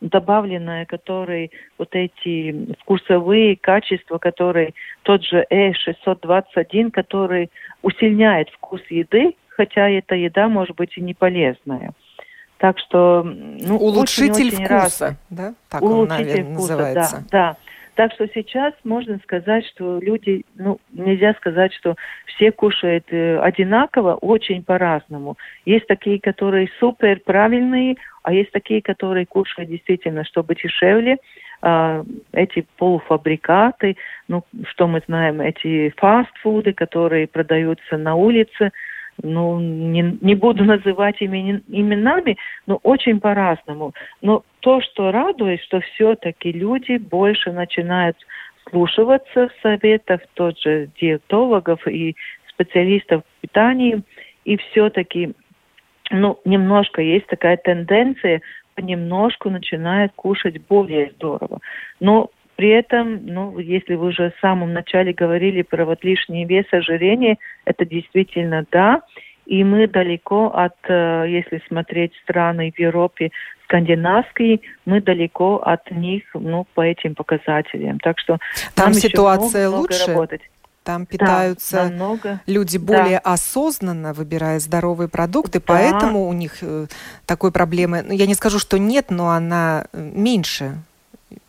добавленная, 0.00 0.86
которые 0.86 1.50
вот 1.76 1.88
эти 1.96 2.72
вкусовые 2.82 3.56
качества, 3.56 4.18
которые 4.18 4.74
тот 5.02 5.24
же 5.24 5.44
Э621, 5.50 6.92
который 6.92 7.50
усиляет 7.82 8.48
вкус 8.50 8.80
еды, 8.90 9.34
хотя 9.48 9.90
эта 9.90 10.14
еда 10.14 10.46
может 10.46 10.76
быть 10.76 10.96
и 10.96 11.00
не 11.00 11.14
полезная. 11.14 11.94
Так 12.58 12.78
что 12.78 13.24
ну, 13.24 13.76
улучшитель 13.76 14.30
очень, 14.30 14.54
очень 14.54 14.66
вкуса, 14.66 15.06
раз... 15.06 15.16
да? 15.30 15.54
Так 15.68 15.82
улучшитель 15.82 16.12
он, 16.12 16.26
наверное, 16.26 16.54
вкуса, 16.54 16.72
называется. 16.76 17.24
Да, 17.28 17.56
да. 17.56 17.56
Так 17.94 18.12
что 18.12 18.28
сейчас 18.28 18.74
можно 18.84 19.18
сказать, 19.22 19.66
что 19.66 19.98
люди, 20.00 20.44
ну, 20.56 20.78
нельзя 20.92 21.34
сказать, 21.34 21.72
что 21.74 21.96
все 22.26 22.52
кушают 22.52 23.04
э, 23.10 23.38
одинаково, 23.38 24.14
очень 24.14 24.62
по-разному. 24.62 25.36
Есть 25.64 25.86
такие, 25.86 26.20
которые 26.20 26.70
супер 26.78 27.20
правильные, 27.20 27.96
а 28.22 28.32
есть 28.32 28.52
такие, 28.52 28.82
которые 28.82 29.26
кушают 29.26 29.70
действительно, 29.70 30.24
чтобы 30.24 30.54
дешевле. 30.54 31.18
Э, 31.62 32.04
эти 32.32 32.66
полуфабрикаты, 32.76 33.96
ну, 34.28 34.44
что 34.68 34.86
мы 34.86 35.02
знаем, 35.06 35.40
эти 35.40 35.92
фастфуды, 35.96 36.72
которые 36.72 37.26
продаются 37.26 37.96
на 37.96 38.14
улице– 38.14 38.70
ну, 39.22 39.58
не, 39.60 40.18
не 40.20 40.34
буду 40.34 40.64
называть 40.74 41.20
имени, 41.20 41.62
именами, 41.68 42.36
но 42.66 42.76
очень 42.82 43.20
по-разному. 43.20 43.92
Но 44.22 44.44
то, 44.60 44.80
что 44.80 45.10
радует, 45.10 45.60
что 45.62 45.80
все-таки 45.80 46.52
люди 46.52 46.96
больше 46.96 47.52
начинают 47.52 48.16
слушаться 48.68 49.48
в 49.48 49.62
советах, 49.62 50.20
тот 50.34 50.58
же 50.58 50.88
диетологов 51.00 51.86
и 51.86 52.16
специалистов 52.48 53.22
в 53.22 53.40
питании, 53.40 54.02
и 54.44 54.56
все-таки, 54.56 55.34
ну, 56.10 56.38
немножко 56.44 57.02
есть 57.02 57.26
такая 57.26 57.56
тенденция, 57.56 58.42
понемножку 58.74 59.50
начинают 59.50 60.12
кушать 60.16 60.60
более 60.66 61.10
здорово. 61.16 61.60
Но 62.00 62.30
при 62.60 62.68
этом, 62.68 63.24
ну, 63.24 63.58
если 63.58 63.94
вы 63.94 64.08
уже 64.08 64.34
в 64.36 64.40
самом 64.42 64.74
начале 64.74 65.14
говорили 65.14 65.62
про 65.62 65.86
вот 65.86 66.04
лишний 66.04 66.44
вес, 66.44 66.66
ожирение, 66.72 67.38
это 67.64 67.86
действительно 67.86 68.66
да. 68.70 69.00
И 69.46 69.64
мы 69.64 69.88
далеко 69.88 70.52
от, 70.54 70.74
э, 70.86 71.24
если 71.26 71.62
смотреть 71.68 72.12
страны 72.22 72.70
в 72.70 72.78
Европе, 72.78 73.30
скандинавские, 73.64 74.60
мы 74.84 75.00
далеко 75.00 75.56
от 75.56 75.90
них, 75.90 76.24
ну, 76.34 76.66
по 76.74 76.82
этим 76.82 77.14
показателям. 77.14 77.98
Так 77.98 78.18
что 78.18 78.36
там 78.74 78.92
ситуация 78.92 79.68
много, 79.68 79.80
лучше. 79.80 80.02
Много 80.02 80.12
работать. 80.12 80.42
Там 80.84 81.06
питаются 81.06 81.76
да, 81.76 81.84
намного. 81.84 82.40
люди 82.46 82.76
более 82.76 83.22
да. 83.24 83.32
осознанно, 83.32 84.12
выбирая 84.12 84.60
здоровые 84.60 85.08
продукты, 85.08 85.60
да. 85.60 85.64
поэтому 85.66 86.28
у 86.28 86.32
них 86.34 86.58
э, 86.60 86.88
такой 87.24 87.52
проблемы, 87.52 88.02
ну, 88.02 88.12
я 88.12 88.26
не 88.26 88.34
скажу, 88.34 88.58
что 88.58 88.78
нет, 88.78 89.06
но 89.08 89.30
она 89.30 89.86
э, 89.94 90.10
меньше 90.14 90.74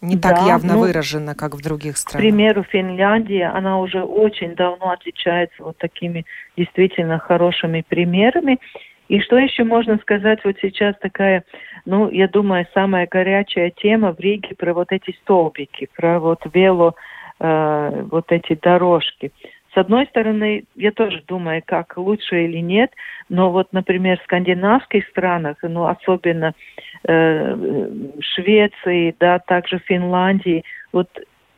не 0.01 0.17
так 0.17 0.35
да, 0.35 0.45
явно 0.47 0.73
ну, 0.73 0.79
выражена, 0.81 1.35
как 1.35 1.55
в 1.55 1.61
других 1.61 1.97
странах. 1.97 2.21
К 2.21 2.29
примеру, 2.29 2.63
Финляндия, 2.63 3.47
она 3.47 3.79
уже 3.79 4.03
очень 4.03 4.55
давно 4.55 4.91
отличается 4.91 5.63
вот 5.63 5.77
такими 5.77 6.25
действительно 6.57 7.19
хорошими 7.19 7.83
примерами. 7.87 8.59
И 9.07 9.19
что 9.19 9.37
еще 9.37 9.63
можно 9.63 9.97
сказать, 9.97 10.39
вот 10.45 10.55
сейчас 10.61 10.95
такая, 11.01 11.43
ну, 11.85 12.09
я 12.09 12.27
думаю, 12.27 12.65
самая 12.73 13.07
горячая 13.09 13.71
тема 13.71 14.13
в 14.13 14.19
Риге 14.19 14.55
про 14.55 14.73
вот 14.73 14.91
эти 14.91 15.15
столбики, 15.21 15.87
про 15.95 16.19
вот 16.19 16.39
вело, 16.53 16.95
э, 17.39 18.03
вот 18.09 18.31
эти 18.31 18.55
дорожки. 18.55 19.31
С 19.73 19.77
одной 19.77 20.05
стороны, 20.07 20.65
я 20.75 20.91
тоже 20.91 21.23
думаю, 21.27 21.63
как 21.65 21.95
лучше 21.95 22.43
или 22.43 22.57
нет, 22.57 22.91
но 23.29 23.51
вот, 23.51 23.71
например, 23.71 24.19
в 24.19 24.23
скандинавских 24.23 25.07
странах, 25.07 25.57
ну, 25.61 25.87
особенно 25.87 26.47
э, 26.47 26.90
Швеции, 27.03 29.15
да, 29.19 29.39
также 29.39 29.79
Финляндии, 29.79 30.63
вот 30.91 31.09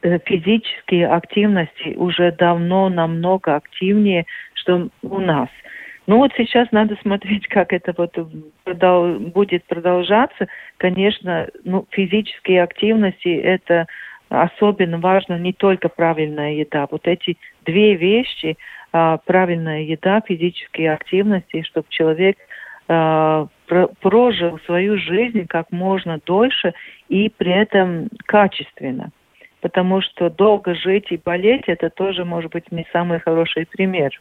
э, 0.02 0.20
физические 0.26 1.08
активности 1.08 1.96
уже 1.96 2.32
давно 2.32 2.90
намного 2.90 3.56
активнее, 3.56 4.26
что 4.54 4.90
у 5.02 5.20
нас. 5.20 5.50
Ну 6.06 6.18
вот 6.18 6.32
сейчас 6.36 6.68
надо 6.72 6.98
смотреть, 7.02 7.48
как 7.48 7.74
это 7.74 7.94
вот 7.98 8.18
продол 8.64 9.20
будет 9.20 9.64
продолжаться. 9.66 10.48
Конечно, 10.78 11.48
ну, 11.64 11.86
физические 11.92 12.64
активности 12.64 13.30
это 13.30 13.88
особенно 14.30 14.98
важно 14.98 15.38
не 15.38 15.54
только 15.54 15.90
правильная 15.90 16.54
еда. 16.54 16.88
Вот 16.90 17.08
эти 17.08 17.38
две 17.66 17.96
вещи, 17.96 18.58
а, 18.92 19.18
правильная 19.18 19.82
еда, 19.82 20.22
физические 20.26 20.94
активности, 20.94 21.62
чтобы 21.64 21.86
человек 21.90 22.38
а, 22.88 23.48
прожил 23.66 24.60
свою 24.66 24.98
жизнь 24.98 25.48
как 25.48 25.72
можно 25.72 26.20
дольше 26.26 26.74
и 27.10 27.30
при 27.30 27.52
этом 27.52 28.10
качественно. 28.26 29.12
Потому 29.62 30.02
что 30.02 30.30
долго 30.30 30.76
жить 30.76 31.08
и 31.12 31.18
болеть, 31.18 31.64
это 31.68 31.90
тоже 31.90 32.26
может 32.26 32.52
быть 32.52 32.72
не 32.72 32.86
самый 32.92 33.20
хороший 33.20 33.66
пример. 33.66 34.12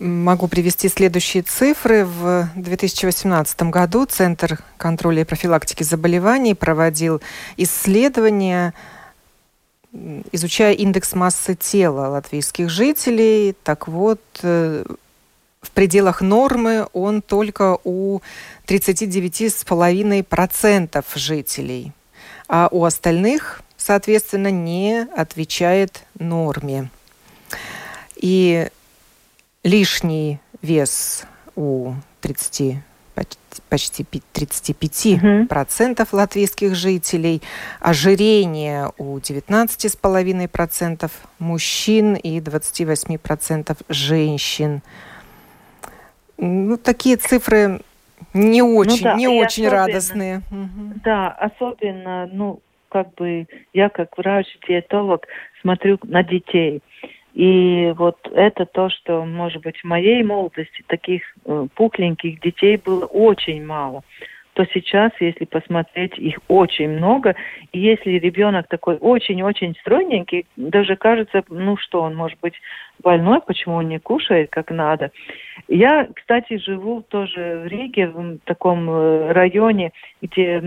Могу 0.00 0.48
привести 0.48 0.88
следующие 0.88 1.44
цифры. 1.44 2.04
В 2.04 2.48
2018 2.56 3.62
году 3.64 4.06
Центр 4.06 4.58
контроля 4.76 5.22
и 5.22 5.24
профилактики 5.24 5.84
заболеваний 5.84 6.54
проводил 6.54 7.22
исследование, 7.56 8.74
изучая 10.32 10.72
индекс 10.72 11.14
массы 11.14 11.54
тела 11.54 12.08
латвийских 12.08 12.70
жителей. 12.70 13.54
Так 13.62 13.86
вот, 13.86 14.20
э, 14.42 14.84
в 15.64 15.70
пределах 15.70 16.20
нормы 16.20 16.86
он 16.92 17.22
только 17.22 17.78
у 17.84 18.20
39,5% 18.66 21.04
жителей, 21.14 21.92
а 22.48 22.68
у 22.70 22.84
остальных, 22.84 23.62
соответственно, 23.76 24.50
не 24.50 25.06
отвечает 25.16 26.02
норме. 26.18 26.90
И 28.16 28.68
лишний 29.62 30.40
вес 30.62 31.24
у 31.56 31.94
30 32.20 32.76
почти 33.68 34.04
35% 34.34 35.46
процентов 35.46 36.12
латвийских 36.12 36.74
жителей, 36.74 37.40
ожирение 37.80 38.90
у 38.98 39.18
19,5% 39.18 41.10
мужчин 41.38 42.14
и 42.14 42.40
28% 42.40 43.76
женщин. 43.88 44.82
Ну, 46.38 46.76
такие 46.76 47.16
цифры 47.16 47.80
не 48.32 48.62
ну 48.62 48.76
очень, 48.76 49.04
ну, 49.04 49.12
да, 49.12 49.14
не 49.14 49.28
очень 49.28 49.68
радостные. 49.68 50.42
Да, 51.04 51.28
особенно, 51.30 52.28
ну, 52.32 52.60
как 52.88 53.14
бы 53.14 53.46
я 53.72 53.88
как 53.88 54.16
врач-диетолог 54.16 55.26
смотрю 55.60 55.98
на 56.04 56.22
детей. 56.22 56.80
И 57.34 57.92
вот 57.96 58.16
это 58.32 58.64
то, 58.64 58.88
что, 58.90 59.24
может 59.24 59.62
быть, 59.62 59.78
в 59.78 59.84
моей 59.84 60.22
молодости 60.22 60.84
таких 60.86 61.22
э, 61.44 61.66
пухленьких 61.74 62.40
детей 62.40 62.76
было 62.76 63.06
очень 63.06 63.64
мало 63.64 64.04
то 64.54 64.64
сейчас, 64.72 65.12
если 65.20 65.44
посмотреть, 65.44 66.16
их 66.16 66.38
очень 66.48 66.88
много. 66.88 67.34
И 67.72 67.80
если 67.80 68.12
ребенок 68.12 68.68
такой 68.68 68.96
очень-очень 68.96 69.74
стройненький, 69.80 70.46
даже 70.56 70.96
кажется, 70.96 71.42
ну 71.48 71.76
что, 71.76 72.02
он 72.02 72.14
может 72.14 72.38
быть 72.40 72.54
больной, 73.02 73.40
почему 73.44 73.76
он 73.76 73.88
не 73.88 73.98
кушает 73.98 74.50
как 74.50 74.70
надо. 74.70 75.10
Я, 75.66 76.08
кстати, 76.14 76.58
живу 76.58 77.02
тоже 77.02 77.62
в 77.64 77.66
Риге, 77.66 78.08
в 78.08 78.38
таком 78.44 78.88
э, 78.88 79.32
районе, 79.32 79.92
где 80.22 80.62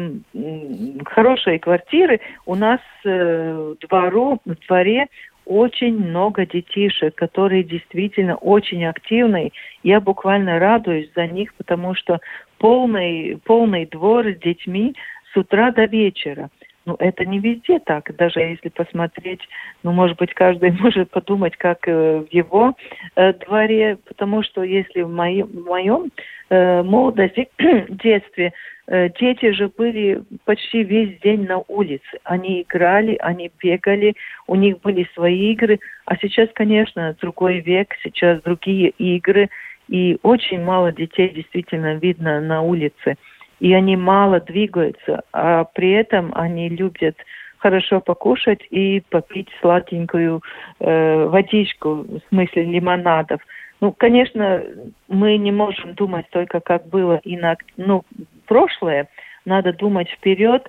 хорошие 1.05 1.59
квартиры. 1.59 2.19
У 2.45 2.55
нас 2.55 2.81
э, 3.05 3.75
двору, 3.81 4.39
в 4.45 4.55
дворе 4.67 5.07
очень 5.47 5.97
много 5.97 6.45
детишек, 6.45 7.15
которые 7.15 7.63
действительно 7.63 8.35
очень 8.35 8.85
активны. 8.85 9.51
Я 9.81 10.01
буквально 10.01 10.59
радуюсь 10.59 11.09
за 11.15 11.25
них, 11.27 11.53
потому 11.55 11.95
что 11.95 12.19
полный, 12.57 13.39
полный 13.45 13.85
двор 13.85 14.27
с 14.27 14.37
детьми 14.39 14.93
с 15.33 15.37
утра 15.37 15.71
до 15.71 15.85
вечера. 15.85 16.49
Ну, 16.87 16.95
это 16.99 17.25
не 17.25 17.39
везде 17.39 17.79
так. 17.79 18.15
Даже 18.15 18.39
если 18.39 18.69
посмотреть, 18.69 19.41
ну, 19.83 19.91
может 19.91 20.17
быть, 20.17 20.33
каждый 20.33 20.71
может 20.79 21.11
подумать, 21.11 21.57
как 21.57 21.85
э, 21.85 22.19
в 22.19 22.33
его 22.33 22.75
э, 23.17 23.33
дворе, 23.33 23.97
потому 24.07 24.41
что 24.41 24.63
если 24.63 25.01
в 25.01 25.09
моем, 25.09 25.47
в 25.47 25.65
моем 25.65 26.11
э, 26.49 26.81
молодости, 26.83 27.49
детстве, 27.89 28.53
э, 28.87 29.09
дети 29.19 29.51
же 29.51 29.67
были 29.67 30.23
почти 30.45 30.83
весь 30.83 31.19
день 31.19 31.45
на 31.45 31.61
улице. 31.67 32.19
Они 32.23 32.61
играли, 32.61 33.17
они 33.19 33.51
бегали, 33.61 34.15
у 34.47 34.55
них 34.55 34.79
были 34.79 35.09
свои 35.13 35.51
игры. 35.51 35.81
А 36.05 36.15
сейчас, 36.15 36.47
конечно, 36.53 37.17
другой 37.19 37.59
век, 37.59 37.95
сейчас 38.01 38.41
другие 38.43 38.91
игры. 38.91 39.49
И 39.89 40.17
очень 40.23 40.63
мало 40.63 40.93
детей 40.93 41.33
действительно 41.35 41.95
видно 41.95 42.39
на 42.39 42.61
улице 42.61 43.17
и 43.59 43.73
они 43.73 43.95
мало 43.95 44.39
двигаются, 44.39 45.23
а 45.33 45.63
при 45.65 45.91
этом 45.91 46.31
они 46.35 46.69
любят 46.69 47.17
хорошо 47.57 47.99
покушать 47.99 48.61
и 48.69 49.01
попить 49.09 49.49
сладенькую 49.61 50.41
э, 50.79 51.25
водичку, 51.25 51.95
в 51.95 52.21
смысле 52.29 52.63
лимонадов. 52.63 53.41
Ну, 53.81 53.91
конечно, 53.91 54.63
мы 55.07 55.37
не 55.37 55.51
можем 55.51 55.93
думать 55.93 56.27
только, 56.31 56.59
как 56.59 56.87
было 56.87 57.19
и 57.23 57.35
на 57.35 57.57
ну, 57.77 58.03
прошлое, 58.45 59.07
надо 59.45 59.73
думать 59.73 60.09
вперед, 60.09 60.67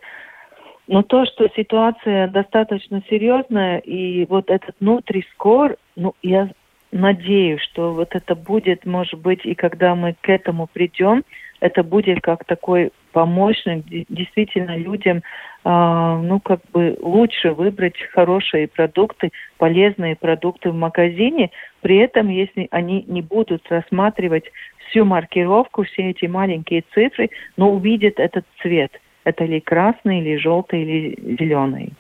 но 0.87 1.03
то, 1.03 1.27
что 1.27 1.49
ситуация 1.55 2.29
достаточно 2.29 3.03
серьезная, 3.09 3.79
и 3.79 4.25
вот 4.27 4.51
этот 4.51 4.75
нутри-скор, 4.81 5.77
ну, 5.97 6.15
я 6.23 6.49
надеюсь, 6.91 7.61
что 7.61 7.93
вот 7.93 8.15
это 8.15 8.35
будет, 8.35 8.87
может 8.87 9.21
быть, 9.21 9.45
и 9.45 9.55
когда 9.55 9.95
мы 9.95 10.17
к 10.21 10.29
этому 10.29 10.67
придем, 10.67 11.25
это 11.61 11.83
будет 11.83 12.21
как 12.21 12.45
такой 12.45 12.93
помощник 13.13 13.85
действительно 14.09 14.77
людям, 14.77 15.19
э, 15.19 15.21
ну, 15.65 16.41
как 16.41 16.61
бы 16.73 16.97
лучше 17.01 17.53
выбрать 17.53 17.97
хорошие 18.13 18.69
продукты, 18.69 19.31
полезные 19.57 20.17
продукты 20.17 20.71
в 20.71 20.75
магазине, 20.75 21.51
при 21.81 21.97
этом, 21.97 22.29
если 22.29 22.69
они 22.71 23.05
не 23.09 23.23
будут 23.23 23.67
рассматривать 23.71 24.45
всю 24.89 25.05
маркировку, 25.05 25.85
все 25.85 26.11
эти 26.11 26.27
маленькие 26.27 26.85
цифры, 26.95 27.31
но 27.57 27.71
увидят 27.71 28.19
этот 28.19 28.45
цвет. 28.63 28.93
Это 29.25 29.45
ли 29.45 29.61
красный, 29.61 30.21
или 30.21 30.37
желтый, 30.37 30.83
или 30.83 31.37
зеленый. 31.39 31.93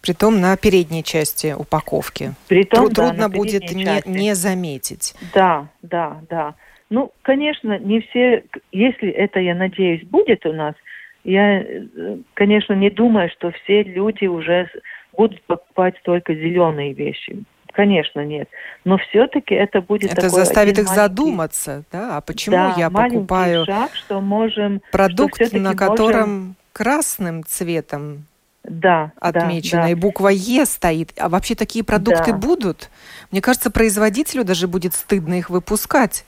Притом 0.00 0.40
на 0.40 0.56
передней 0.56 1.02
части 1.02 1.54
упаковки. 1.56 2.34
Притом, 2.48 2.86
Тру- 2.86 2.94
да, 2.94 3.08
трудно 3.08 3.30
будет 3.30 3.70
не, 3.72 4.02
не 4.04 4.34
заметить. 4.34 5.14
Да, 5.32 5.68
да, 5.82 6.20
да. 6.28 6.54
Ну, 6.90 7.12
конечно, 7.22 7.78
не 7.78 8.00
все, 8.00 8.44
если 8.72 9.10
это, 9.10 9.40
я 9.40 9.54
надеюсь, 9.54 10.04
будет 10.04 10.44
у 10.46 10.52
нас, 10.52 10.74
я, 11.24 11.60
э, 11.60 12.18
конечно, 12.34 12.74
не 12.74 12.90
думаю, 12.90 13.30
что 13.30 13.50
все 13.50 13.82
люди 13.82 14.26
уже 14.26 14.68
будут 15.16 15.42
покупать 15.42 15.94
только 16.04 16.34
зеленые 16.34 16.92
вещи. 16.92 17.44
Конечно, 17.72 18.24
нет. 18.24 18.48
Но 18.84 18.98
все-таки 18.98 19.54
это 19.54 19.80
будет 19.80 20.12
Это 20.12 20.28
заставит 20.28 20.78
их 20.78 20.88
задуматься, 20.88 21.84
да, 21.90 22.16
а 22.16 22.20
почему 22.20 22.56
да, 22.56 22.74
я 22.76 22.88
покупаю 22.88 23.64
шаг, 23.64 23.92
что 23.94 24.20
можем, 24.20 24.80
продукт, 24.92 25.44
что 25.44 25.58
на 25.58 25.74
котором 25.74 26.30
можем... 26.30 26.56
красным 26.72 27.44
цветом 27.44 28.26
да, 28.62 29.12
отмечено, 29.20 29.82
да, 29.82 29.88
и 29.90 29.94
буква 29.94 30.28
Е 30.28 30.64
стоит. 30.66 31.12
А 31.18 31.28
вообще 31.28 31.54
такие 31.54 31.84
продукты 31.84 32.30
да. 32.30 32.38
будут? 32.38 32.90
Мне 33.32 33.40
кажется, 33.40 33.70
производителю 33.70 34.44
даже 34.44 34.68
будет 34.68 34.94
стыдно 34.94 35.34
их 35.34 35.50
выпускать 35.50 36.24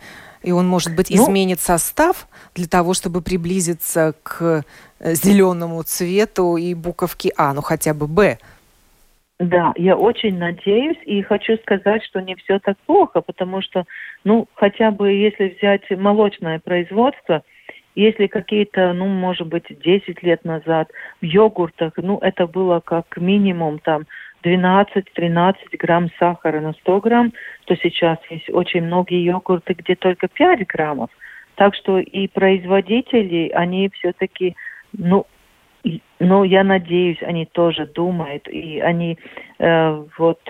и 0.47 0.53
он, 0.53 0.69
может 0.69 0.95
быть, 0.95 1.11
ну, 1.11 1.17
изменит 1.17 1.59
состав 1.59 2.29
для 2.55 2.69
того, 2.69 2.95
чтобы 2.95 3.21
приблизиться 3.21 4.15
к 4.23 4.63
э, 5.01 5.15
зеленому 5.15 5.83
цвету 5.83 6.57
и 6.57 6.73
буковке 6.73 7.33
А, 7.37 7.53
ну 7.53 7.63
хотя 7.63 7.93
бы 7.93 8.07
Б. 8.07 8.39
Да, 9.41 9.73
я 9.77 9.97
очень 9.97 10.39
надеюсь 10.39 10.99
и 11.05 11.21
хочу 11.23 11.57
сказать, 11.59 12.03
что 12.05 12.21
не 12.21 12.37
все 12.37 12.61
так 12.61 12.79
плохо, 12.87 13.21
потому 13.23 13.61
что, 13.61 13.85
ну, 14.23 14.47
хотя 14.55 14.93
бы 14.93 15.11
если 15.11 15.57
взять 15.59 15.91
молочное 15.91 16.61
производство, 16.61 17.43
если 17.97 18.29
какие-то, 18.29 18.93
ну, 18.93 19.07
может 19.07 19.49
быть, 19.49 19.65
10 19.69 20.23
лет 20.23 20.45
назад 20.45 20.91
в 21.21 21.25
йогуртах, 21.25 21.95
ну, 21.97 22.19
это 22.19 22.47
было 22.47 22.79
как 22.79 23.17
минимум 23.17 23.81
там 23.81 24.07
12-13 24.47 25.55
грамм 25.79 26.09
сахара 26.19 26.61
на 26.61 26.73
100 26.73 27.01
грамм, 27.01 27.33
то 27.65 27.77
сейчас 27.77 28.19
есть 28.31 28.49
очень 28.51 28.85
многие 28.85 29.23
йогурты, 29.25 29.75
где 29.75 29.97
только 29.97 30.29
5 30.29 30.67
граммов. 30.67 31.11
Так 31.57 31.75
что 31.75 31.99
и 31.99 32.29
производители, 32.29 33.51
они 33.55 33.91
все-таки, 33.95 34.55
ну, 34.93 35.27
ну, 36.19 36.45
я 36.45 36.65
надеюсь, 36.65 37.23
они 37.23 37.47
тоже 37.47 37.87
думают, 37.87 38.49
и 38.49 38.81
они 38.81 39.19
э, 39.59 40.05
вот, 40.19 40.41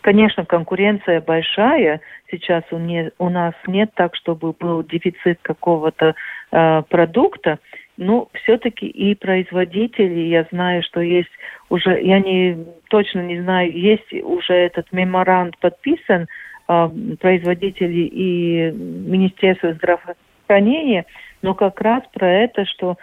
конечно, 0.00 0.44
конкуренция 0.44 1.20
большая, 1.20 2.00
сейчас 2.30 2.62
у, 2.70 2.78
не, 2.78 3.10
у 3.18 3.28
нас 3.28 3.54
нет 3.66 3.90
так, 3.94 4.14
чтобы 4.16 4.52
был 4.52 4.82
дефицит 4.82 5.38
какого-то 5.42 6.14
э, 6.52 6.82
продукта, 6.88 7.58
ну, 8.00 8.28
все-таки 8.32 8.86
и 8.86 9.14
производители, 9.14 10.20
я 10.20 10.46
знаю, 10.50 10.82
что 10.82 11.00
есть 11.00 11.28
уже, 11.68 12.00
я 12.00 12.18
не 12.18 12.56
точно 12.88 13.20
не 13.20 13.40
знаю, 13.42 13.70
есть 13.70 14.10
уже 14.24 14.54
этот 14.54 14.90
меморанд 14.90 15.56
подписан 15.58 16.26
э, 16.66 16.88
производители 17.20 18.08
и 18.10 18.70
Министерство 18.72 19.74
здравоохранения, 19.74 21.04
но 21.42 21.54
как 21.54 21.78
раз 21.82 22.02
про 22.14 22.26
это, 22.26 22.64
что 22.64 22.96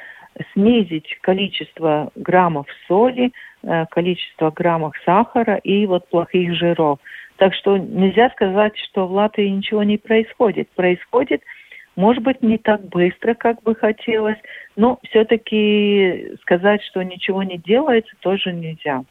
снизить 0.53 1.15
количество 1.21 2.11
граммов 2.15 2.65
соли, 2.87 3.31
э, 3.61 3.85
количество 3.91 4.49
граммов 4.49 4.93
сахара 5.05 5.57
и 5.57 5.85
вот 5.85 6.09
плохих 6.09 6.55
жиров. 6.55 6.97
Так 7.35 7.53
что 7.53 7.77
нельзя 7.77 8.31
сказать, 8.31 8.75
что 8.89 9.05
в 9.05 9.11
Латвии 9.11 9.47
ничего 9.47 9.83
не 9.83 9.99
происходит. 9.99 10.69
Происходит– 10.69 11.43
может 11.97 12.23
быть, 12.23 12.43
не 12.43 12.59
так 12.59 12.81
быстро, 12.89 13.33
как 13.33 13.61
бы 13.63 13.75
хотелось, 13.75 14.37
но 14.75 14.99
все-таки 15.09 16.37
сказать, 16.43 16.81
что 16.83 17.01
ничего 17.01 17.41
не 17.41 17.57
делается, 17.57 18.13
тоже 18.19 18.53
нельзя. 18.53 19.03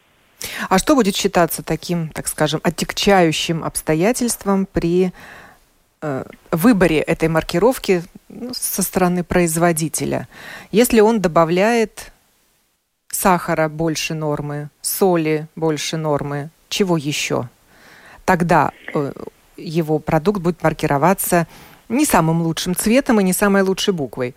А 0.68 0.78
что 0.78 0.94
будет 0.94 1.16
считаться 1.16 1.64
таким, 1.64 2.08
так 2.10 2.28
скажем, 2.28 2.60
отягчающим 2.62 3.64
обстоятельством 3.64 4.66
при 4.66 5.12
э, 6.00 6.24
выборе 6.52 7.00
этой 7.00 7.28
маркировки 7.28 8.02
ну, 8.28 8.54
со 8.54 8.82
стороны 8.82 9.24
производителя? 9.24 10.28
Если 10.70 11.00
он 11.00 11.20
добавляет 11.20 12.12
сахара 13.08 13.68
больше 13.68 14.14
нормы, 14.14 14.68
соли 14.80 15.48
больше 15.56 15.96
нормы, 15.96 16.50
чего 16.68 16.96
еще? 16.96 17.48
Тогда 18.24 18.70
э, 18.94 19.12
его 19.56 19.98
продукт 19.98 20.40
будет 20.40 20.62
маркироваться 20.62 21.48
не 21.88 22.04
самым 22.04 22.42
лучшим 22.42 22.74
цветом 22.74 23.20
и 23.20 23.24
не 23.24 23.32
самой 23.32 23.62
лучшей 23.62 23.94
буквой. 23.94 24.34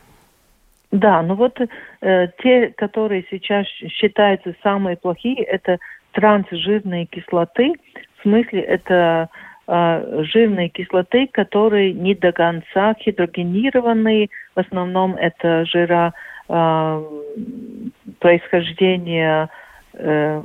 Да, 0.91 1.21
ну 1.21 1.35
вот 1.35 1.59
э, 1.59 2.27
те, 2.41 2.69
которые 2.75 3.25
сейчас 3.29 3.67
считаются 3.67 4.55
самые 4.63 4.97
плохие, 4.97 5.43
это 5.43 5.77
трансжирные 6.13 7.05
кислоты. 7.05 7.73
В 8.17 8.23
смысле, 8.23 8.61
это 8.61 9.29
э, 9.67 10.23
жирные 10.23 10.69
кислоты, 10.69 11.27
которые 11.27 11.93
не 11.93 12.15
до 12.15 12.31
конца 12.31 12.95
гидрогенированные. 13.05 14.29
В 14.55 14.59
основном 14.59 15.15
это 15.15 15.63
жира 15.65 16.13
э, 16.47 17.03
происхождения 18.19 19.49
э, 19.93 20.41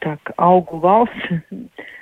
так, 0.00 0.20
аугувалс. 0.36 1.10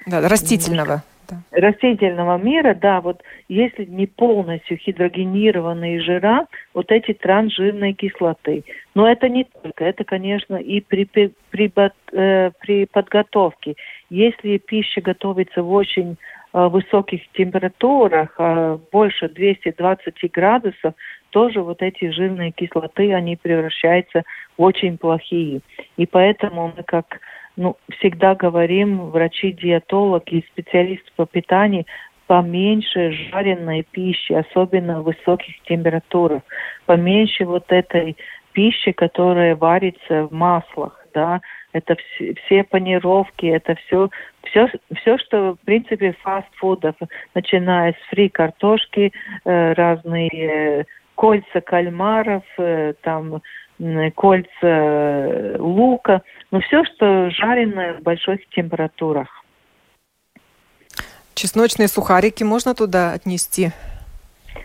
Да, 0.06 0.28
растительного 0.28 1.04
да. 1.28 1.36
растительного 1.50 2.38
мира, 2.38 2.74
да, 2.74 3.00
вот 3.00 3.22
если 3.48 3.84
не 3.84 4.06
полностью 4.06 4.78
гидрогенированные 4.78 6.00
жира, 6.00 6.46
вот 6.72 6.90
эти 6.90 7.12
трансжирные 7.12 7.92
кислоты. 7.92 8.64
Но 8.94 9.08
это 9.08 9.28
не 9.28 9.44
только, 9.44 9.84
это, 9.84 10.04
конечно, 10.04 10.56
и 10.56 10.80
при, 10.80 11.04
при, 11.04 11.32
при, 11.50 11.72
э, 12.12 12.50
при 12.60 12.86
подготовке. 12.86 13.74
Если 14.10 14.58
пища 14.58 15.00
готовится 15.00 15.62
в 15.62 15.72
очень 15.72 16.16
э, 16.52 16.66
высоких 16.68 17.20
температурах, 17.32 18.34
э, 18.38 18.78
больше 18.92 19.28
220 19.28 20.32
градусов, 20.32 20.94
тоже 21.30 21.62
вот 21.62 21.82
эти 21.82 22.10
жирные 22.10 22.52
кислоты, 22.52 23.12
они 23.12 23.36
превращаются 23.36 24.22
в 24.56 24.62
очень 24.62 24.98
плохие. 24.98 25.62
И 25.96 26.06
поэтому 26.06 26.72
мы 26.76 26.84
как 26.84 27.18
ну, 27.56 27.76
всегда 27.98 28.34
говорим, 28.34 29.10
врачи-диетологи 29.10 30.44
специалисты 30.52 31.10
по 31.16 31.26
питанию, 31.26 31.84
поменьше 32.26 33.12
жареной 33.12 33.86
пищи, 33.90 34.32
особенно 34.32 35.00
в 35.00 35.04
высоких 35.04 35.60
температурах, 35.62 36.42
поменьше 36.86 37.44
вот 37.44 37.70
этой 37.70 38.16
пищи, 38.52 38.92
которая 38.92 39.56
варится 39.56 40.26
в 40.26 40.32
маслах, 40.32 41.06
да, 41.12 41.40
это 41.72 41.96
все, 41.96 42.34
все 42.34 42.64
панировки, 42.64 43.46
это 43.46 43.74
все, 43.74 44.08
все, 44.44 44.68
все, 44.96 45.18
что, 45.18 45.54
в 45.54 45.66
принципе, 45.66 46.12
фастфудов, 46.22 46.94
начиная 47.34 47.92
с 47.92 48.08
фри 48.10 48.28
картошки, 48.28 49.12
э, 49.44 49.72
разные 49.72 50.30
э, 50.30 50.84
кольца 51.16 51.60
кальмаров, 51.60 52.44
э, 52.58 52.94
там 53.02 53.42
кольца 54.14 54.48
э, 54.62 55.56
лука, 55.58 56.22
ну 56.50 56.60
все, 56.60 56.84
что 56.84 57.30
жареное 57.30 57.94
в 57.94 58.02
больших 58.02 58.46
температурах. 58.50 59.44
Чесночные 61.34 61.88
сухарики 61.88 62.44
можно 62.44 62.74
туда 62.74 63.12
отнести? 63.12 63.72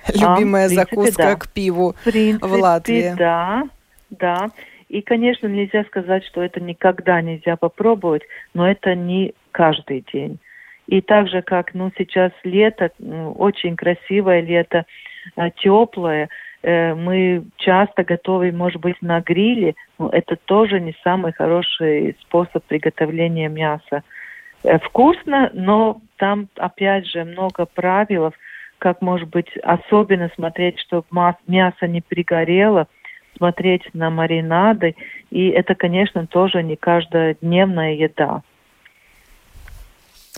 Любимая 0.08 0.66
а, 0.66 0.68
принципе, 0.68 0.96
закуска 0.96 1.24
да. 1.24 1.36
к 1.36 1.52
пиву 1.52 1.94
в, 1.94 2.04
принципе, 2.04 2.48
в 2.48 2.54
Латвии. 2.54 3.16
Да, 3.18 3.64
да. 4.12 4.52
И, 4.88 5.02
конечно, 5.02 5.48
нельзя 5.48 5.84
сказать, 5.86 6.26
что 6.26 6.42
это 6.42 6.60
никогда 6.60 7.22
нельзя 7.22 7.56
попробовать, 7.58 8.24
но 8.54 8.70
это 8.70 8.96
не 8.96 9.34
каждый 9.52 10.04
день. 10.12 10.40
И 10.88 11.02
так 11.02 11.28
же, 11.28 11.44
как 11.44 11.76
ну, 11.76 11.92
сейчас 11.98 12.32
лето, 12.44 12.92
очень 13.36 13.76
красивое 13.76 14.42
лето, 14.42 14.86
э, 15.36 15.50
теплое, 15.58 16.30
мы 16.64 17.44
часто 17.58 18.04
готовим, 18.04 18.58
может 18.58 18.82
быть, 18.82 19.02
на 19.02 19.22
гриле, 19.22 19.76
но 19.98 20.10
это 20.10 20.36
тоже 20.36 20.80
не 20.82 20.94
самый 21.04 21.32
хороший 21.32 22.18
способ 22.22 22.64
приготовления 22.66 23.48
мяса. 23.48 24.04
Э, 24.64 24.78
вкусно, 24.80 25.50
но 25.54 26.02
там, 26.18 26.50
опять 26.58 27.08
же, 27.08 27.24
много 27.24 27.66
правил, 27.66 28.34
как, 28.78 29.02
может 29.02 29.30
быть, 29.30 29.56
особенно 29.58 30.30
смотреть, 30.36 30.80
чтобы 30.80 31.06
мясо 31.48 31.88
не 31.88 32.02
пригорело, 32.02 32.88
смотреть 33.38 33.84
на 33.94 34.10
маринады. 34.10 34.96
И 35.30 35.50
это, 35.50 35.76
конечно, 35.76 36.28
тоже 36.28 36.64
не 36.64 36.76
каждодневная 36.76 37.94
еда. 37.94 38.42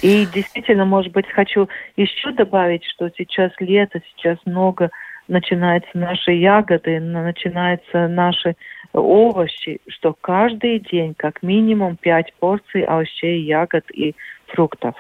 И 0.02 0.26
действительно, 0.26 0.86
может 0.86 1.12
быть, 1.12 1.30
хочу 1.30 1.70
еще 1.96 2.32
добавить, 2.32 2.84
что 2.86 3.10
сейчас 3.16 3.52
лето, 3.60 4.02
сейчас 4.14 4.40
много 4.46 4.90
начинаются 5.32 5.90
наши 5.94 6.34
ягоды, 6.34 7.00
начинаются 7.00 8.08
наши 8.08 8.56
овощи, 8.94 9.80
что 9.88 10.14
каждый 10.20 10.80
день 10.80 11.16
как 11.16 11.42
минимум 11.42 11.96
5 11.96 12.34
порций 12.40 12.84
овощей, 12.84 13.42
ягод 13.44 13.86
и 13.92 14.14
фруктов. 14.48 14.96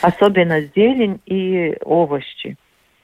Особенно 0.00 0.62
зелень 0.74 1.20
и 1.26 1.76
овощи. 1.84 2.56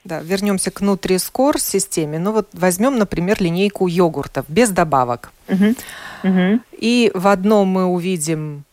Да, 0.04 0.20
вернемся 0.22 0.70
к 0.70 0.80
Nutri-Score 0.80 1.58
системе. 1.58 2.18
Ну 2.18 2.32
вот 2.32 2.48
возьмем, 2.54 2.98
например, 2.98 3.36
линейку 3.40 3.86
йогуртов 3.86 4.46
без 4.48 4.70
добавок. 4.70 5.32
Угу. 5.48 5.74
Угу. 6.24 6.60
И 6.78 7.10
в 7.14 7.26
одном 7.28 7.68
мы 7.68 7.84
увидим 7.84 8.64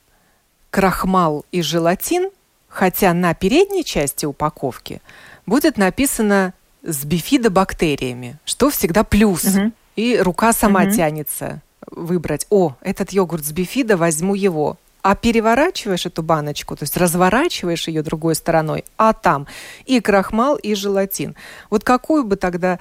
крахмал 0.70 1.46
и 1.52 1.62
желатин, 1.62 2.30
хотя 2.70 3.14
на 3.14 3.34
передней 3.34 3.84
части 3.84 4.26
упаковки 4.26 5.02
будет 5.46 5.78
написано 5.78 6.54
с 6.86 7.04
бифидобактериями, 7.04 8.38
что 8.46 8.70
всегда 8.70 9.04
плюс. 9.04 9.44
Угу. 9.44 9.72
И 9.96 10.18
рука 10.18 10.54
сама 10.54 10.84
угу. 10.84 10.92
тянется 10.92 11.62
выбрать, 11.88 12.48
о, 12.50 12.76
этот 12.82 13.12
йогурт 13.12 13.46
с 13.46 13.52
бифида, 13.52 13.98
возьму 13.98 14.36
его 14.36 14.78
а 15.06 15.16
переворачиваешь 15.16 16.08
эту 16.08 16.24
баночку, 16.24 16.76
то 16.76 16.82
есть 16.82 16.98
разворачиваешь 16.98 17.88
ее 17.88 18.02
другой 18.02 18.34
стороной, 18.34 18.86
а 18.98 19.14
там 19.14 19.46
и 19.86 20.00
крахмал, 20.00 20.56
и 20.56 20.74
желатин. 20.74 21.36
Вот 21.70 21.84
какую 21.84 22.24
бы 22.24 22.38
тогда 22.38 22.80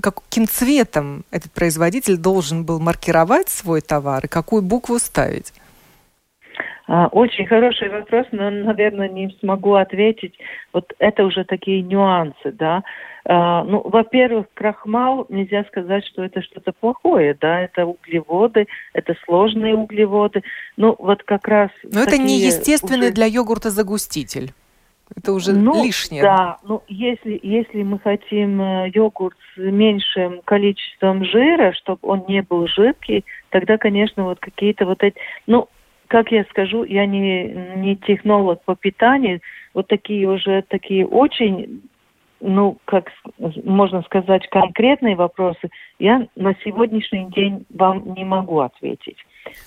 каким 0.00 0.48
цветом 0.48 1.24
этот 1.30 1.52
производитель 1.52 2.16
должен 2.16 2.64
был 2.64 2.80
маркировать 2.80 3.48
свой 3.48 3.80
товар 3.80 4.24
и 4.24 4.28
какую 4.28 4.62
букву 4.62 4.98
ставить? 4.98 5.52
А, 6.88 7.08
очень 7.08 7.46
хороший 7.46 7.90
вопрос, 7.90 8.26
но, 8.32 8.48
наверное, 8.48 9.10
не 9.10 9.36
смогу 9.40 9.74
ответить. 9.74 10.34
Вот 10.72 10.90
это 10.98 11.24
уже 11.26 11.44
такие 11.44 11.82
нюансы, 11.82 12.50
да. 12.52 12.82
А, 13.26 13.62
ну, 13.62 13.82
во-первых, 13.84 14.46
крахмал, 14.54 15.26
нельзя 15.28 15.64
сказать, 15.64 16.06
что 16.06 16.24
это 16.24 16.40
что-то 16.40 16.72
плохое, 16.72 17.36
да, 17.38 17.60
это 17.60 17.84
углеводы, 17.84 18.66
это 18.94 19.14
сложные 19.26 19.74
углеводы. 19.74 20.42
Ну, 20.78 20.96
вот 20.98 21.22
как 21.24 21.46
раз... 21.46 21.70
Но 21.82 22.00
это 22.00 22.16
не 22.16 22.40
естественный 22.40 23.08
уже... 23.08 23.14
для 23.14 23.26
йогурта 23.26 23.68
загуститель. 23.68 24.52
Это 25.14 25.32
уже 25.32 25.52
ну, 25.52 25.84
лишнее. 25.84 26.22
Да, 26.22 26.58
ну 26.62 26.82
если, 26.88 27.38
если 27.42 27.82
мы 27.82 27.98
хотим 27.98 28.60
э, 28.60 28.90
йогурт 28.94 29.36
с 29.54 29.58
меньшим 29.58 30.40
количеством 30.44 31.24
жира, 31.24 31.72
чтобы 31.72 32.00
он 32.02 32.24
не 32.28 32.42
был 32.42 32.66
жидкий, 32.66 33.26
тогда, 33.50 33.76
конечно, 33.76 34.24
вот 34.24 34.38
какие-то 34.38 34.86
вот 34.86 35.02
эти... 35.02 35.16
Ну, 35.46 35.68
как 36.08 36.32
я 36.32 36.44
скажу, 36.44 36.84
я 36.84 37.06
не, 37.06 37.44
не 37.76 37.96
технолог 37.96 38.62
по 38.64 38.74
питанию, 38.74 39.40
вот 39.74 39.86
такие 39.86 40.28
уже 40.28 40.62
такие 40.62 41.06
очень 41.06 41.82
ну, 42.40 42.78
как 42.84 43.10
можно 43.64 44.02
сказать, 44.02 44.46
конкретные 44.48 45.16
вопросы, 45.16 45.70
я 45.98 46.28
на 46.36 46.54
сегодняшний 46.64 47.26
день 47.30 47.66
вам 47.74 48.14
не 48.14 48.24
могу 48.24 48.60
ответить. 48.60 49.16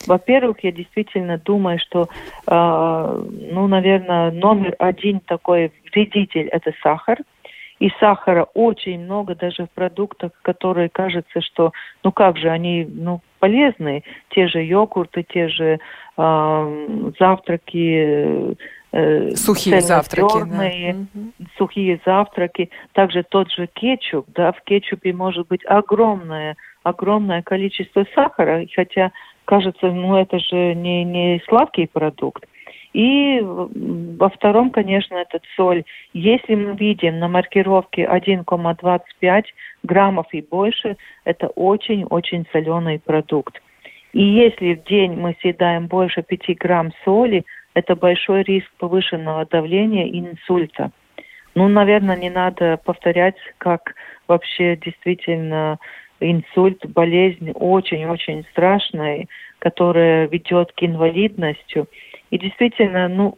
Во-первых, 0.08 0.64
я 0.64 0.72
действительно 0.72 1.38
думаю, 1.38 1.80
что, 1.80 2.08
э, 2.48 3.26
ну, 3.52 3.68
наверное, 3.68 4.32
номер 4.32 4.76
один 4.80 5.20
такой 5.20 5.72
вредитель– 5.92 6.48
это 6.52 6.72
сахар. 6.82 7.20
И 7.82 7.90
сахара 8.00 8.44
очень 8.54 9.00
много 9.06 9.34
даже 9.34 9.66
в 9.66 9.72
продуктах, 9.72 10.34
которые 10.44 10.88
кажется, 10.88 11.42
что, 11.42 11.72
ну 12.04 12.12
как 12.12 12.38
же, 12.38 12.48
они, 12.48 12.86
ну, 12.88 13.22
полезные. 13.40 14.04
Те 14.30 14.48
же 14.48 14.62
йогурты, 14.62 15.24
те 15.24 15.50
же 15.50 15.80
э, 16.16 17.10
завтраки, 17.20 18.56
э, 18.92 19.36
сухие 19.36 19.82
завтраки, 19.82 20.46
да. 20.46 21.48
сухие 21.58 22.00
завтраки, 22.06 22.70
также 22.94 23.24
тот 23.24 23.52
же 23.52 23.66
кетчуп, 23.66 24.28
да, 24.36 24.52
в 24.52 24.62
кетчупе 24.62 25.12
может 25.12 25.48
быть 25.48 25.66
огромное, 25.66 26.58
огромное 26.84 27.42
количество 27.42 28.06
сахара, 28.14 28.64
хотя 28.76 29.12
кажется, 29.46 29.88
ну 29.88 30.18
это 30.18 30.38
же 30.38 30.76
не, 30.76 31.04
не 31.04 31.42
сладкий 31.48 31.88
продукт. 31.88 32.46
И 32.94 33.40
во 33.42 34.30
втором, 34.30 34.70
конечно, 34.70 35.16
этот 35.16 35.44
соль. 35.56 35.84
Если 36.14 36.56
мы 36.56 36.76
видим 36.76 37.20
на 37.20 37.28
маркировке 37.28 38.04
1,25 38.04 39.44
граммов 39.84 40.28
и 40.34 40.42
больше, 40.42 40.98
это 41.24 41.48
очень-очень 41.48 42.46
соленый 42.52 43.00
продукт. 43.00 43.62
И 44.14 44.22
если 44.22 44.74
в 44.74 44.84
день 44.84 45.14
мы 45.14 45.38
съедаем 45.40 45.88
больше 45.88 46.22
5 46.22 46.58
грамм 46.58 46.92
соли, 47.06 47.46
это 47.74 47.96
большой 47.96 48.44
риск 48.44 48.70
повышенного 48.78 49.46
давления 49.46 50.08
и 50.08 50.20
инсульта. 50.20 50.92
Ну, 51.56 51.68
наверное, 51.70 52.18
не 52.18 52.30
надо 52.30 52.78
повторять, 52.84 53.36
как 53.58 53.96
вообще 54.28 54.76
действительно 54.76 55.80
инсульт, 56.20 56.86
болезнь 56.86 57.52
очень-очень 57.52 58.46
страшная, 58.52 59.28
которая 59.60 60.28
ведет 60.28 60.72
к 60.74 60.84
инвалидности. 60.84 61.86
И 62.32 62.40
действительно, 62.40 63.08
ну, 63.08 63.38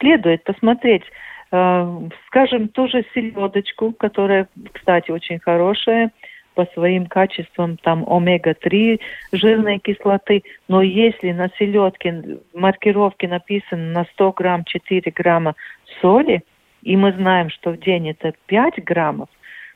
следует 0.00 0.42
посмотреть, 0.44 1.04
э, 1.52 2.08
скажем, 2.26 2.68
тоже 2.68 3.04
селедочку, 3.14 3.92
которая, 3.92 4.48
кстати, 4.72 5.10
очень 5.10 5.38
хорошая, 5.38 6.10
по 6.54 6.66
своим 6.74 7.06
качествам 7.06 7.76
там 7.78 8.04
омега-3 8.06 9.00
жирной 9.32 9.78
кислоты, 9.78 10.42
но 10.68 10.82
если 10.82 11.32
на 11.32 11.48
селедке 11.58 12.40
маркировке 12.52 13.28
написано 13.28 13.92
на 13.92 14.04
100 14.04 14.32
грамм 14.32 14.64
4 14.64 15.10
грамма 15.12 15.54
соли, 16.00 16.42
и 16.82 16.96
мы 16.96 17.12
знаем, 17.12 17.48
что 17.48 17.70
в 17.70 17.78
день 17.78 18.10
это 18.10 18.34
5 18.46 18.84
граммов, 18.84 19.28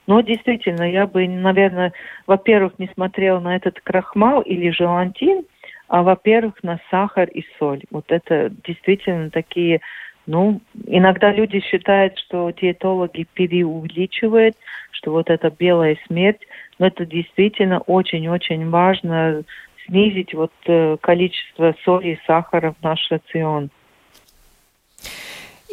но 0.07 0.21
действительно, 0.21 0.83
я 0.83 1.07
бы, 1.07 1.27
наверное, 1.27 1.93
во-первых, 2.27 2.79
не 2.79 2.89
смотрела 2.95 3.41
на 3.41 3.57
этот 3.57 3.81
крахмал 3.81 4.41
или 4.43 4.71
желантин, 4.71 5.45
а 5.89 6.03
во-первых, 6.03 6.63
на 6.63 6.81
сахар 6.91 7.29
и 7.29 7.45
соль. 7.59 7.83
Вот 7.91 8.07
это 8.09 8.51
действительно 8.65 9.31
такие 9.31 9.81
ну, 10.27 10.61
иногда 10.87 11.33
люди 11.33 11.61
считают, 11.61 12.19
что 12.19 12.51
диетологи 12.51 13.29
преувеличивают, 13.33 14.57
что 14.91 15.13
вот 15.13 15.31
эта 15.31 15.51
белая 15.51 15.97
смерть, 16.09 16.41
но 16.81 16.89
это 16.89 17.07
действительно 17.07 17.79
очень-очень 17.79 18.69
важно 18.69 19.45
снизить 19.87 20.35
вот 20.35 20.53
э, 20.67 20.97
количество 21.01 21.77
соли 21.85 22.15
и 22.15 22.21
сахара 22.27 22.75
в 22.79 22.83
наш 22.83 23.09
рацион. 23.09 23.71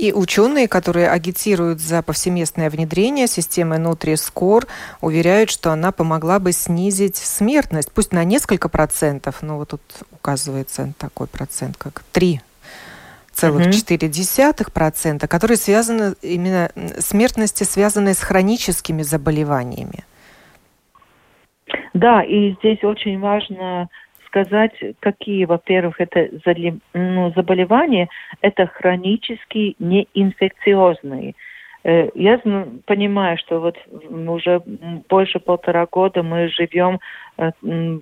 И 0.04 0.12
ученые, 0.12 0.68
которые 0.68 1.10
агитируют 1.10 1.80
за 1.80 2.02
повсеместное 2.02 2.70
внедрение 2.70 3.26
системы 3.26 3.78
Nutri-Score, 3.78 4.68
уверяют, 5.00 5.50
что 5.50 5.72
она 5.72 5.94
помогла 5.94 6.40
бы 6.40 6.52
снизить 6.52 7.16
смертность, 7.16 7.90
пусть 7.90 8.12
на 8.12 8.26
несколько 8.26 8.68
процентов, 8.68 9.42
но 9.42 9.58
вот 9.58 9.70
тут 9.70 9.82
указывается 10.12 10.92
такой 10.98 11.28
процент, 11.28 11.78
как 11.78 12.04
3 12.12 12.42
целых 13.32 13.74
четыре 13.74 14.10
десятых 14.10 14.74
процента, 14.74 15.30
которые 15.30 15.56
связаны 15.56 16.16
именно 16.22 16.70
смертности, 17.00 17.64
связанные 17.64 18.14
с 18.14 18.20
хроническими 18.20 19.04
заболеваниями. 19.04 20.04
Да, 21.94 22.22
и 22.24 22.56
здесь 22.60 22.84
очень 22.84 23.22
важно 23.22 23.88
сказать, 24.34 24.74
какие, 25.00 25.46
во-первых, 25.46 26.02
это 26.02 26.30
ну, 26.94 27.32
заболевания, 27.36 28.10
это 28.42 28.66
хронические, 28.66 29.76
неинфекциозные. 29.78 31.36
Э, 31.84 32.10
я 32.16 32.42
понимаю, 32.86 33.38
что 33.38 33.60
вот 33.60 33.78
уже 34.10 34.62
больше 35.10 35.40
полтора 35.40 35.86
года 35.86 36.24
мы 36.24 36.48
живем 36.50 37.00
э, 37.38 37.52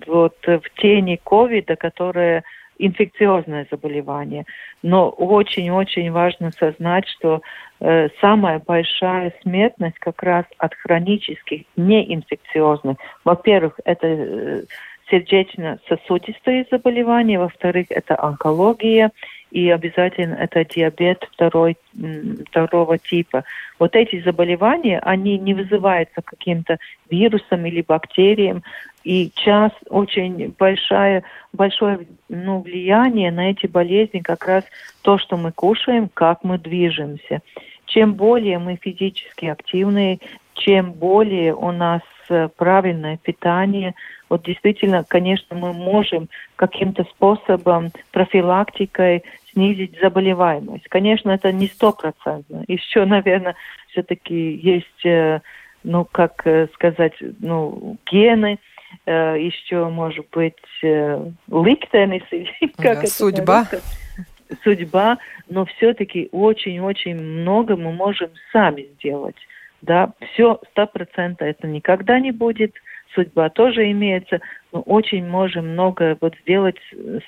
вот 0.06 0.36
в 0.46 0.62
тени 0.80 1.20
ковида, 1.22 1.76
которая 1.76 2.44
инфекциозное 2.78 3.66
заболевание. 3.70 4.44
Но 4.82 5.10
очень-очень 5.10 6.10
важно 6.10 6.50
сознать, 6.50 7.06
что 7.06 7.42
э, 7.80 8.08
самая 8.20 8.58
большая 8.58 9.34
смертность 9.42 9.98
как 9.98 10.22
раз 10.22 10.46
от 10.58 10.74
хронических 10.74 11.62
неинфекциозных. 11.76 12.96
Во-первых, 13.24 13.78
это 13.84 14.64
сердечно-сосудистые 15.12 16.66
заболевания, 16.70 17.38
во-вторых, 17.38 17.86
это 17.90 18.18
онкология, 18.18 19.10
и 19.50 19.68
обязательно 19.68 20.34
это 20.34 20.64
диабет 20.64 21.28
второй, 21.30 21.76
второго 22.48 22.96
типа. 22.96 23.44
Вот 23.78 23.94
эти 23.94 24.22
заболевания, 24.22 24.98
они 25.00 25.38
не 25.38 25.52
вызываются 25.52 26.22
каким-то 26.22 26.78
вирусом 27.10 27.66
или 27.66 27.82
бактерием, 27.82 28.62
и 29.04 29.30
час 29.34 29.72
очень 29.90 30.54
большое, 30.58 31.24
большое 31.52 32.06
ну, 32.30 32.62
влияние 32.62 33.30
на 33.30 33.50
эти 33.50 33.66
болезни 33.66 34.20
как 34.20 34.46
раз 34.46 34.64
то, 35.02 35.18
что 35.18 35.36
мы 35.36 35.52
кушаем, 35.52 36.08
как 36.08 36.44
мы 36.44 36.56
движемся. 36.58 37.42
Чем 37.84 38.14
более 38.14 38.58
мы 38.58 38.78
физически 38.80 39.46
активные, 39.46 40.18
чем 40.54 40.92
более 40.92 41.54
у 41.54 41.72
нас 41.72 42.00
правильное 42.56 43.16
питание, 43.16 43.94
вот 44.28 44.44
действительно, 44.44 45.04
конечно, 45.06 45.54
мы 45.54 45.74
можем 45.74 46.30
каким-то 46.56 47.04
способом, 47.04 47.90
профилактикой 48.12 49.24
снизить 49.52 49.98
заболеваемость. 50.00 50.88
Конечно, 50.88 51.30
это 51.30 51.52
не 51.52 51.66
стопроцентно. 51.66 52.64
Еще, 52.66 53.04
наверное, 53.04 53.54
все-таки 53.88 54.54
есть, 54.54 55.04
э, 55.04 55.40
ну, 55.84 56.06
как 56.10 56.46
э, 56.46 56.68
сказать, 56.74 57.12
ну, 57.40 57.98
гены, 58.10 58.58
э, 59.04 59.36
еще, 59.38 59.88
может 59.88 60.26
быть, 60.30 60.56
ликтенис, 60.80 62.22
как 62.76 62.94
да, 62.94 63.02
это 63.02 63.06
судьба. 63.08 63.68
Судьба, 64.64 65.18
но 65.48 65.64
все-таки 65.64 66.28
очень-очень 66.32 67.16
много 67.16 67.76
мы 67.76 67.92
можем 67.92 68.30
сами 68.52 68.88
сделать. 68.98 69.36
Да, 69.82 70.12
все 70.32 70.60
сто 70.70 70.86
процентов 70.86 71.46
это 71.46 71.66
никогда 71.66 72.18
не 72.18 72.32
будет– 72.32 72.72
судьба 73.14 73.50
тоже 73.50 73.90
имеется. 73.90 74.40
Мы 74.72 74.80
очень 74.80 75.26
можем 75.26 75.68
много 75.68 76.16
вот 76.20 76.34
сделать 76.42 76.78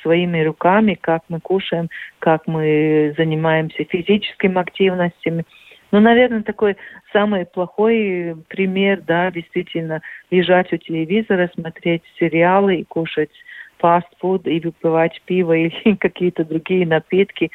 своими 0.02 0.42
руками, 0.42 0.96
как 1.00 1.22
мы 1.28 1.40
кушаем, 1.40 1.88
как 2.18 2.46
мы 2.46 3.14
занимаемся 3.16 3.84
физическими 3.84 4.60
активностями. 4.60 5.44
Ну, 5.90 6.00
наверное, 6.00 6.42
такой 6.42 6.76
самый 7.12 7.46
плохой 7.46 8.36
пример, 8.48 9.00
да, 9.02 9.30
действительно, 9.30 10.00
лежать 10.30 10.72
у 10.72 10.76
телевизора, 10.76 11.50
смотреть 11.54 12.02
сериалы 12.18 12.76
и 12.76 12.84
кушать 12.84 13.30
фастфуд 13.78 14.46
и 14.46 14.60
выпивать 14.60 15.20
пиво 15.24 15.52
или 15.56 15.94
какие-то 15.96 16.44
другие 16.44 16.86
напитки. 16.86 17.50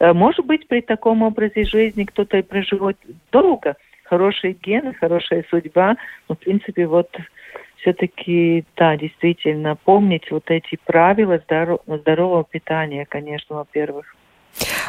Э, 0.00 0.12
может 0.12 0.44
быть, 0.46 0.66
при 0.66 0.80
таком 0.80 1.22
образе 1.22 1.64
жизни 1.64 2.04
кто-то 2.04 2.38
и 2.38 2.42
проживет 2.42 2.96
долго, 3.30 3.76
хорошие 4.08 4.52
гены, 4.54 4.94
хорошая 4.94 5.44
судьба. 5.50 5.96
Но, 6.28 6.34
в 6.34 6.38
принципе, 6.38 6.86
вот 6.86 7.14
все-таки, 7.78 8.64
да, 8.76 8.96
действительно, 8.96 9.76
помнить 9.76 10.30
вот 10.30 10.50
эти 10.50 10.78
правила 10.84 11.38
здоров 11.38 11.80
здорового 11.86 12.44
питания, 12.44 13.06
конечно, 13.06 13.56
во-первых. 13.56 14.14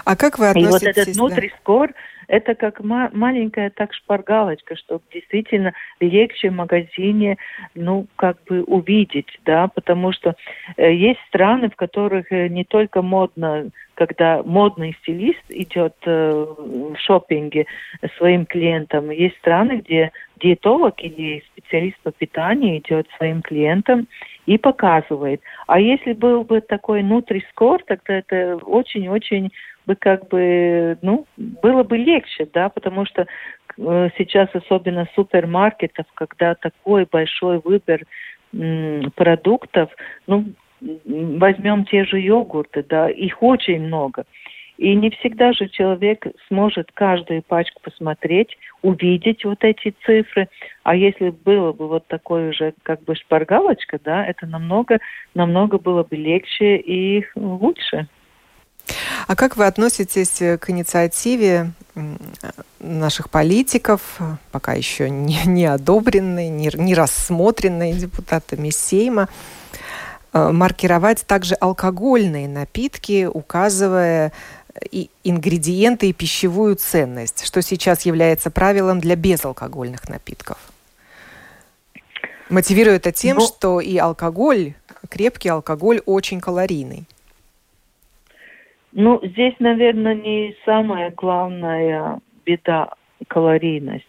А 0.06 0.16
как 0.16 0.40
вы 0.40 0.50
относитесь? 0.50 0.82
И 0.82 0.88
вот 0.88 0.98
этот 0.98 1.16
нутрискор, 1.16 1.88
да? 1.90 1.94
это 2.28 2.56
как 2.56 2.82
ма- 2.82 3.10
маленькая 3.14 3.70
так 3.70 3.94
шпаргалочка, 3.94 4.76
чтобы 4.76 5.04
действительно 5.14 5.74
легче 6.00 6.50
в 6.50 6.56
магазине, 6.56 7.38
ну, 7.74 8.08
как 8.16 8.38
бы 8.46 8.64
увидеть, 8.64 9.40
да, 9.46 9.68
потому 9.68 10.12
что 10.12 10.36
э, 10.76 10.94
есть 10.94 11.20
страны, 11.28 11.70
в 11.70 11.76
которых 11.76 12.32
э, 12.32 12.48
не 12.50 12.64
только 12.64 13.02
модно, 13.02 13.70
когда 13.96 14.44
модный 14.44 14.96
стилист 15.02 15.44
идет 15.50 15.96
э, 16.06 16.46
в 16.58 16.96
шопинге 16.98 17.66
своим 18.18 18.46
клиентам, 18.46 19.10
есть 19.10 19.38
страны, 19.38 19.82
где 19.84 20.12
диетолог 20.40 21.02
или 21.02 21.44
специалист 21.54 21.98
по 22.04 22.12
питанию 22.12 22.78
идет 22.78 23.08
своим 23.18 23.42
клиентам 23.42 24.08
и 24.48 24.58
показывает. 24.58 25.42
А 25.68 25.80
если 25.80 26.14
был 26.14 26.44
бы 26.44 26.62
такой 26.62 27.04
нутрискор, 27.04 27.84
тогда 27.86 28.16
это 28.16 28.58
очень-очень 28.66 29.52
бы 29.86 29.96
как 29.96 30.28
бы, 30.30 30.98
ну, 31.02 31.26
было 31.38 31.84
бы 31.84 31.98
легче, 31.98 32.48
да, 32.54 32.70
потому 32.70 33.06
что 33.06 33.28
э, 33.78 34.10
сейчас 34.18 34.50
особенно 34.54 35.08
супермаркетов, 35.16 36.06
когда 36.14 36.56
такой 36.56 37.06
большой 37.12 37.60
выбор 37.60 38.02
м, 38.54 39.12
продуктов, 39.16 39.92
ну, 40.28 40.46
возьмем 40.82 41.86
те 41.86 42.06
же 42.06 42.20
йогурты, 42.20 42.86
да, 42.88 43.10
их 43.10 43.44
очень 43.44 43.82
много. 43.82 44.26
И 44.78 44.94
не 44.96 45.10
всегда 45.10 45.54
же 45.54 45.68
человек 45.70 46.28
сможет 46.48 46.92
каждую 46.94 47.42
пачку 47.42 47.82
посмотреть, 47.82 48.58
увидеть 48.82 49.44
вот 49.44 49.64
эти 49.64 49.96
цифры. 50.06 50.50
А 50.84 50.96
если 50.96 51.30
было 51.30 51.74
бы 51.74 51.88
вот 51.88 52.08
такое 52.08 52.52
уже 52.52 52.74
как 52.84 53.04
бы 53.04 53.16
шпаргалочка, 53.16 54.00
да, 54.04 54.26
это 54.26 54.46
намного, 54.46 55.00
намного 55.34 55.80
было 55.80 56.04
бы 56.04 56.16
легче 56.16 56.78
и 56.78 57.26
лучше. 57.36 58.08
А 59.28 59.36
как 59.36 59.58
вы 59.58 59.66
относитесь 59.66 60.42
к 60.60 60.70
инициативе 60.70 61.72
наших 62.80 63.30
политиков, 63.30 64.20
пока 64.52 64.74
еще 64.74 65.10
не, 65.10 65.40
не 65.46 65.66
одобренной, 65.66 66.50
не, 66.50 66.70
не 66.74 66.94
рассмотренной 66.94 67.94
депутатами 67.94 68.70
Сейма, 68.70 69.28
э, 70.34 70.52
маркировать 70.52 71.26
также 71.26 71.56
алкогольные 71.56 72.48
напитки, 72.48 73.28
указывая 73.32 74.32
и 74.92 75.10
ингредиенты 75.24 76.10
и 76.10 76.14
пищевую 76.14 76.76
ценность, 76.76 77.46
что 77.46 77.62
сейчас 77.62 78.06
является 78.06 78.52
правилом 78.52 79.00
для 79.00 79.16
безалкогольных 79.16 80.10
напитков? 80.10 80.58
Мотивирую 82.50 82.96
это 82.96 83.12
тем, 83.12 83.38
ну, 83.38 83.46
что 83.46 83.82
и 83.82 83.98
алкоголь, 83.98 84.74
крепкий 85.10 85.50
алкоголь 85.50 86.02
очень 86.06 86.40
калорийный. 86.40 87.04
Ну, 88.94 89.20
здесь, 89.22 89.54
наверное, 89.60 90.16
не 90.16 90.56
самая 90.66 91.12
главная 91.12 92.20
беда 92.46 92.94
калорийность. 93.28 94.06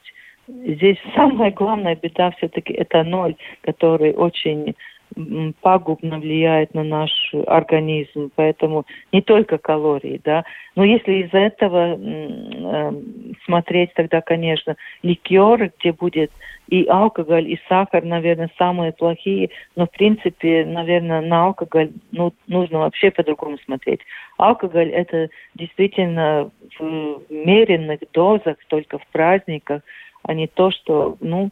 Здесь 0.46 0.96
самая 1.14 1.50
главная 1.50 1.96
беда 1.96 2.30
все-таки 2.38 2.72
это 2.72 3.02
ноль, 3.02 3.36
который 3.62 4.14
очень 4.14 4.74
пагубно 5.60 6.18
влияет 6.18 6.74
на 6.74 6.84
наш 6.84 7.10
организм, 7.46 8.30
поэтому 8.34 8.84
не 9.12 9.22
только 9.22 9.58
калории, 9.58 10.20
да. 10.24 10.44
Но 10.76 10.84
если 10.84 11.24
из 11.24 11.30
за 11.30 11.38
этого 11.38 11.98
э, 11.98 12.92
смотреть, 13.44 13.94
тогда, 13.94 14.20
конечно, 14.20 14.76
ликеры, 15.02 15.72
где 15.78 15.92
будет 15.92 16.30
и 16.68 16.84
алкоголь, 16.86 17.50
и 17.50 17.58
сахар, 17.68 18.04
наверное, 18.04 18.50
самые 18.58 18.92
плохие, 18.92 19.50
но, 19.74 19.86
в 19.86 19.90
принципе, 19.90 20.66
наверное, 20.66 21.22
на 21.22 21.46
алкоголь 21.46 21.90
ну, 22.12 22.32
нужно 22.46 22.80
вообще 22.80 23.10
по-другому 23.10 23.58
смотреть. 23.64 24.00
Алкоголь– 24.36 24.90
это 24.92 25.30
действительно 25.54 26.50
в 26.78 27.20
меренных 27.30 28.00
дозах, 28.12 28.56
только 28.68 28.98
в 28.98 29.06
праздниках, 29.08 29.82
а 30.22 30.34
не 30.34 30.46
то, 30.46 30.70
что, 30.70 31.16
ну, 31.20 31.50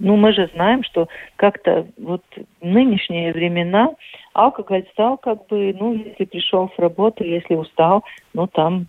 ну, 0.00 0.16
мы 0.16 0.32
же 0.32 0.50
знаем, 0.54 0.82
что 0.82 1.08
как-то 1.36 1.86
вот 1.98 2.22
в 2.60 2.66
нынешние 2.66 3.32
времена 3.32 3.90
алкоголь 4.32 4.84
стал 4.92 5.18
как 5.18 5.46
бы, 5.46 5.76
ну, 5.78 5.92
если 5.92 6.24
пришел 6.24 6.70
с 6.74 6.78
работы, 6.78 7.24
если 7.24 7.54
устал, 7.54 8.02
ну, 8.32 8.46
там, 8.46 8.86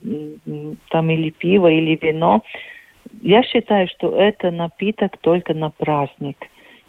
там 0.90 1.10
или 1.10 1.30
пиво, 1.30 1.68
или 1.68 2.00
вино. 2.02 2.42
Я 3.22 3.44
считаю, 3.44 3.88
что 3.90 4.16
это 4.16 4.52
напиток 4.52 5.18
только 5.18 5.54
на 5.54 5.70
праздник. 5.70 6.38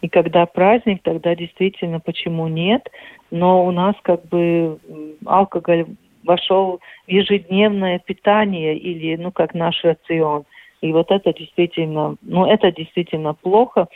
И 0.02 0.08
когда 0.08 0.46
праздник, 0.46 1.02
тогда 1.02 1.34
действительно 1.34 1.98
почему 1.98 2.46
нет, 2.46 2.88
но 3.30 3.64
у 3.66 3.72
нас 3.72 3.96
как 4.02 4.24
бы 4.28 4.78
алкоголь 5.26 5.86
вошел 6.24 6.80
в 7.06 7.10
ежедневное 7.10 7.98
питание 7.98 8.76
или, 8.78 9.16
ну, 9.16 9.32
как 9.32 9.54
наш 9.54 9.82
рацион. 9.82 10.44
И 10.82 10.92
вот 10.92 11.10
это 11.10 11.32
действительно, 11.32 12.16
ну, 12.20 12.44
это 12.44 12.70
действительно 12.72 13.32
плохо. 13.34 13.88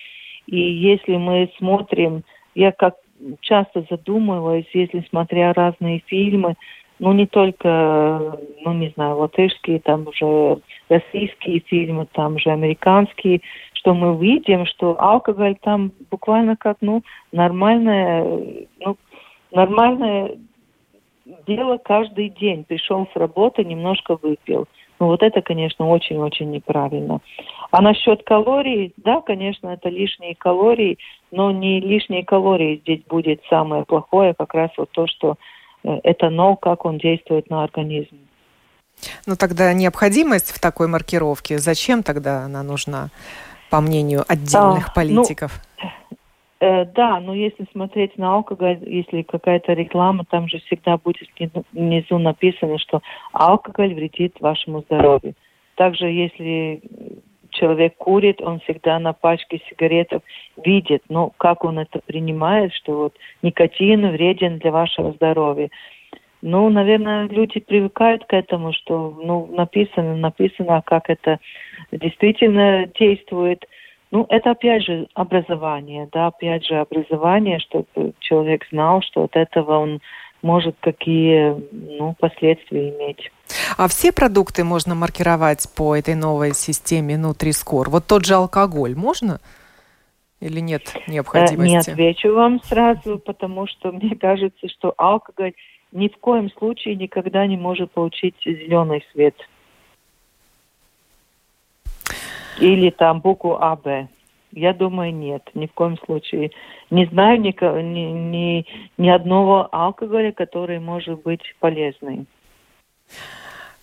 И 0.47 0.59
если 0.59 1.17
мы 1.17 1.51
смотрим, 1.59 2.23
я 2.55 2.73
как 2.73 2.95
часто 3.41 3.85
задумываюсь, 3.91 4.69
если 4.73 5.05
смотря 5.11 5.53
разные 5.53 6.03
фильмы, 6.07 6.55
ну 6.99 7.13
не 7.13 7.27
только, 7.27 8.39
ну 8.65 8.73
не 8.73 8.89
знаю, 8.91 9.19
латышские, 9.19 9.81
там 9.81 10.07
уже 10.07 10.61
российские 10.89 11.61
фильмы, 11.61 12.07
там 12.13 12.39
же 12.39 12.51
американские, 12.51 13.41
что 13.75 13.93
мы 13.93 14.17
видим, 14.19 14.65
что 14.67 14.97
алкоголь 14.99 15.57
там 15.61 15.93
буквально 16.11 16.57
как, 16.57 16.79
ну, 16.81 17.03
нормальная, 17.33 18.25
ну, 18.81 18.97
нормальное 19.51 20.39
дело 21.47 21.79
каждый 21.79 22.31
день. 22.31 22.65
Пришел 22.65 23.07
с 23.13 23.17
работы, 23.17 23.65
немножко 23.65 24.17
выпил. 24.21 24.67
Ну 24.99 25.07
вот 25.07 25.23
это, 25.23 25.43
конечно, 25.43 25.89
очень-очень 25.89 26.51
неправильно. 26.51 27.21
А 27.71 27.83
насчет 27.83 28.23
калорий, 28.25 28.95
да, 28.97 29.21
конечно, 29.21 29.69
это 29.69 29.89
лишние 29.89 30.35
калории, 30.35 30.99
но 31.31 31.51
не 31.51 31.81
лишние 31.81 32.25
калории 32.25 32.81
здесь 32.83 33.03
будет 33.09 33.43
самое 33.51 33.85
плохое, 33.85 34.35
как 34.35 34.55
раз 34.55 34.71
вот 34.77 34.91
то, 34.93 35.07
что 35.07 35.37
э, 35.85 36.01
этанол, 36.05 36.57
как 36.57 36.85
он 36.85 36.99
действует 36.99 37.51
на 37.51 37.65
организм. 37.65 38.17
Ну 39.27 39.37
тогда 39.37 39.73
необходимость 39.75 40.51
в 40.51 40.61
такой 40.61 40.89
маркировке, 40.89 41.59
зачем 41.59 42.03
тогда 42.03 42.45
она 42.45 42.63
нужна, 42.63 43.11
по 43.71 43.81
мнению 43.81 44.25
отдельных 44.27 44.89
а, 44.89 44.93
политиков? 44.93 45.61
Ну, 45.83 46.17
да, 46.61 47.21
но 47.21 47.35
если 47.35 47.67
смотреть 47.73 48.17
на 48.17 48.35
алкоголь, 48.35 48.79
если 48.87 49.23
какая-то 49.23 49.75
реклама, 49.75 50.25
там 50.29 50.49
же 50.49 50.59
всегда 50.61 50.97
будет 50.97 51.29
внизу 51.73 52.19
написано, 52.19 52.79
что 52.79 53.03
алкоголь 53.33 53.95
вредит 53.95 54.41
вашему 54.41 54.81
здоровью. 54.83 55.35
Также 55.75 56.07
если 56.07 56.81
человек 57.51 57.97
курит, 57.97 58.41
он 58.41 58.61
всегда 58.61 58.99
на 58.99 59.13
пачке 59.13 59.61
сигаретов 59.69 60.23
видит, 60.63 61.03
ну, 61.09 61.33
как 61.37 61.65
он 61.65 61.79
это 61.79 62.01
принимает, 62.07 62.73
что 62.75 62.97
вот 62.97 63.15
никотин 63.43 64.11
вреден 64.11 64.59
для 64.59 64.71
вашего 64.71 65.13
здоровья. 65.13 65.71
Ну, 66.43 66.69
наверное, 66.69 67.29
люди 67.29 67.61
привыкают 67.61 68.25
к 68.27 68.33
этому, 68.33 68.73
что, 68.73 69.19
ну, 69.23 69.47
написано, 69.47 70.17
написано, 70.17 70.83
как 70.85 71.09
это 71.11 71.41
действительно 71.91 72.87
действует. 72.99 73.65
Ну, 74.11 74.25
это 74.29 74.53
опять 74.53 74.85
же 74.85 75.09
образование, 75.15 76.09
да, 76.13 76.29
опять 76.29 76.65
же 76.65 76.77
образование, 76.77 77.59
чтобы 77.59 78.13
человек 78.21 78.67
знал, 78.71 79.03
что 79.03 79.25
от 79.25 79.37
этого 79.37 79.79
он 79.79 80.01
может 80.43 80.77
какие 80.81 81.57
ну, 81.73 82.15
последствия 82.19 82.91
иметь. 82.91 83.31
А 83.77 83.89
все 83.89 84.13
продукты 84.13 84.65
можно 84.65 84.95
маркировать 84.95 85.67
по 85.77 85.97
этой 85.97 86.15
новой 86.15 86.55
системе 86.55 87.15
Nutri-Score? 87.17 87.89
Вот 87.89 88.07
тот 88.07 88.25
же 88.25 88.35
алкоголь 88.35 88.95
можно? 88.95 89.41
Или 90.41 90.61
нет 90.61 90.95
необходимости? 91.09 91.71
Не 91.71 91.79
отвечу 91.79 92.35
вам 92.35 92.63
сразу, 92.63 93.19
потому 93.19 93.67
что 93.67 93.91
мне 93.91 94.15
кажется, 94.15 94.69
что 94.69 94.95
алкоголь 94.97 95.55
ни 95.93 96.09
в 96.09 96.17
коем 96.19 96.51
случае 96.51 96.95
никогда 96.95 97.47
не 97.47 97.57
может 97.57 97.91
получить 97.93 98.37
зеленый 98.45 99.05
свет. 99.13 99.35
Или 102.59 102.91
там 102.91 103.21
букву 103.21 103.57
АБ. 103.57 104.09
Я 104.53 104.73
думаю, 104.73 105.15
нет, 105.15 105.43
ни 105.55 105.67
в 105.67 105.73
коем 105.73 105.99
случае. 105.99 106.51
Не 106.91 107.05
знаю 107.07 107.41
ни, 107.41 107.53
ни, 107.83 108.13
ни, 108.13 108.67
ни 108.97 109.09
одного 109.09 109.69
алкоголя, 109.71 110.33
который 110.33 110.79
может 110.79 111.23
быть 111.23 111.43
полезный. 111.61 112.27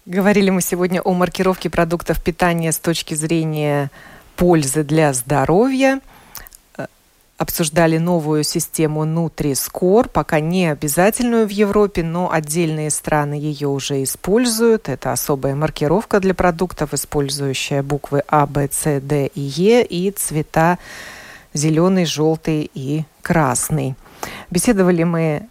Говорили 0.05 0.49
мы 0.49 0.61
сегодня 0.61 1.01
о 1.01 1.13
маркировке 1.13 1.69
продуктов 1.69 2.23
питания 2.23 2.71
с 2.71 2.79
точки 2.79 3.13
зрения 3.13 3.89
пользы 4.35 4.83
для 4.83 5.13
здоровья 5.13 6.01
обсуждали 7.43 7.97
новую 7.97 8.43
систему 8.43 9.05
Nutri-Score, 9.05 10.09
пока 10.09 10.39
не 10.39 10.71
обязательную 10.71 11.45
в 11.45 11.51
Европе, 11.51 12.01
но 12.03 12.31
отдельные 12.31 12.89
страны 12.89 13.35
ее 13.35 13.67
уже 13.67 14.01
используют. 14.01 14.89
Это 14.89 15.11
особая 15.11 15.55
маркировка 15.55 16.19
для 16.19 16.33
продуктов, 16.33 16.93
использующая 16.93 17.83
буквы 17.83 18.23
А, 18.27 18.47
Б, 18.47 18.67
С, 18.71 18.99
Д 18.99 19.27
и 19.27 19.41
Е 19.41 19.83
и 19.83 20.09
цвета 20.11 20.79
зеленый, 21.53 22.05
желтый 22.05 22.71
и 22.73 23.03
красный. 23.21 23.95
Беседовали 24.49 25.03
мы 25.03 25.47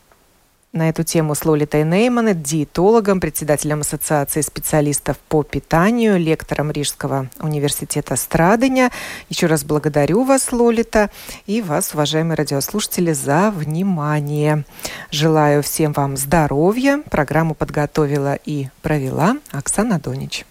на 0.73 0.89
эту 0.89 1.03
тему 1.03 1.35
с 1.35 1.45
Лолитой 1.45 1.85
Нейман, 1.85 2.43
диетологом, 2.43 3.21
председателем 3.21 3.81
Ассоциации 3.81 4.41
специалистов 4.41 5.19
по 5.29 5.43
питанию, 5.43 6.19
лектором 6.19 6.71
Рижского 6.71 7.29
университета 7.41 8.17
Страдыня. 8.17 8.91
Еще 9.29 9.47
раз 9.47 9.65
благодарю 9.65 10.25
вас, 10.25 10.51
Лолита, 10.51 11.11
и 11.47 11.61
вас, 11.61 11.93
уважаемые 11.93 12.37
радиослушатели, 12.37 13.13
за 13.13 13.51
внимание. 13.51 14.65
Желаю 15.11 15.63
всем 15.63 15.93
вам 15.93 16.17
здоровья. 16.17 17.03
Программу 17.11 17.55
подготовила 17.55 18.35
и 18.35 18.69
провела 18.81 19.37
Оксана 19.51 20.01
Донич. 20.01 20.47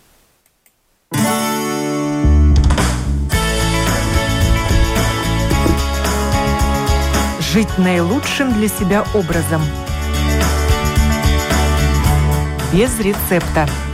Жить 7.40 7.78
наилучшим 7.78 8.54
для 8.54 8.70
себя 8.70 9.04
образом– 9.14 9.62
без 12.74 13.00
рецепта. 13.00 13.91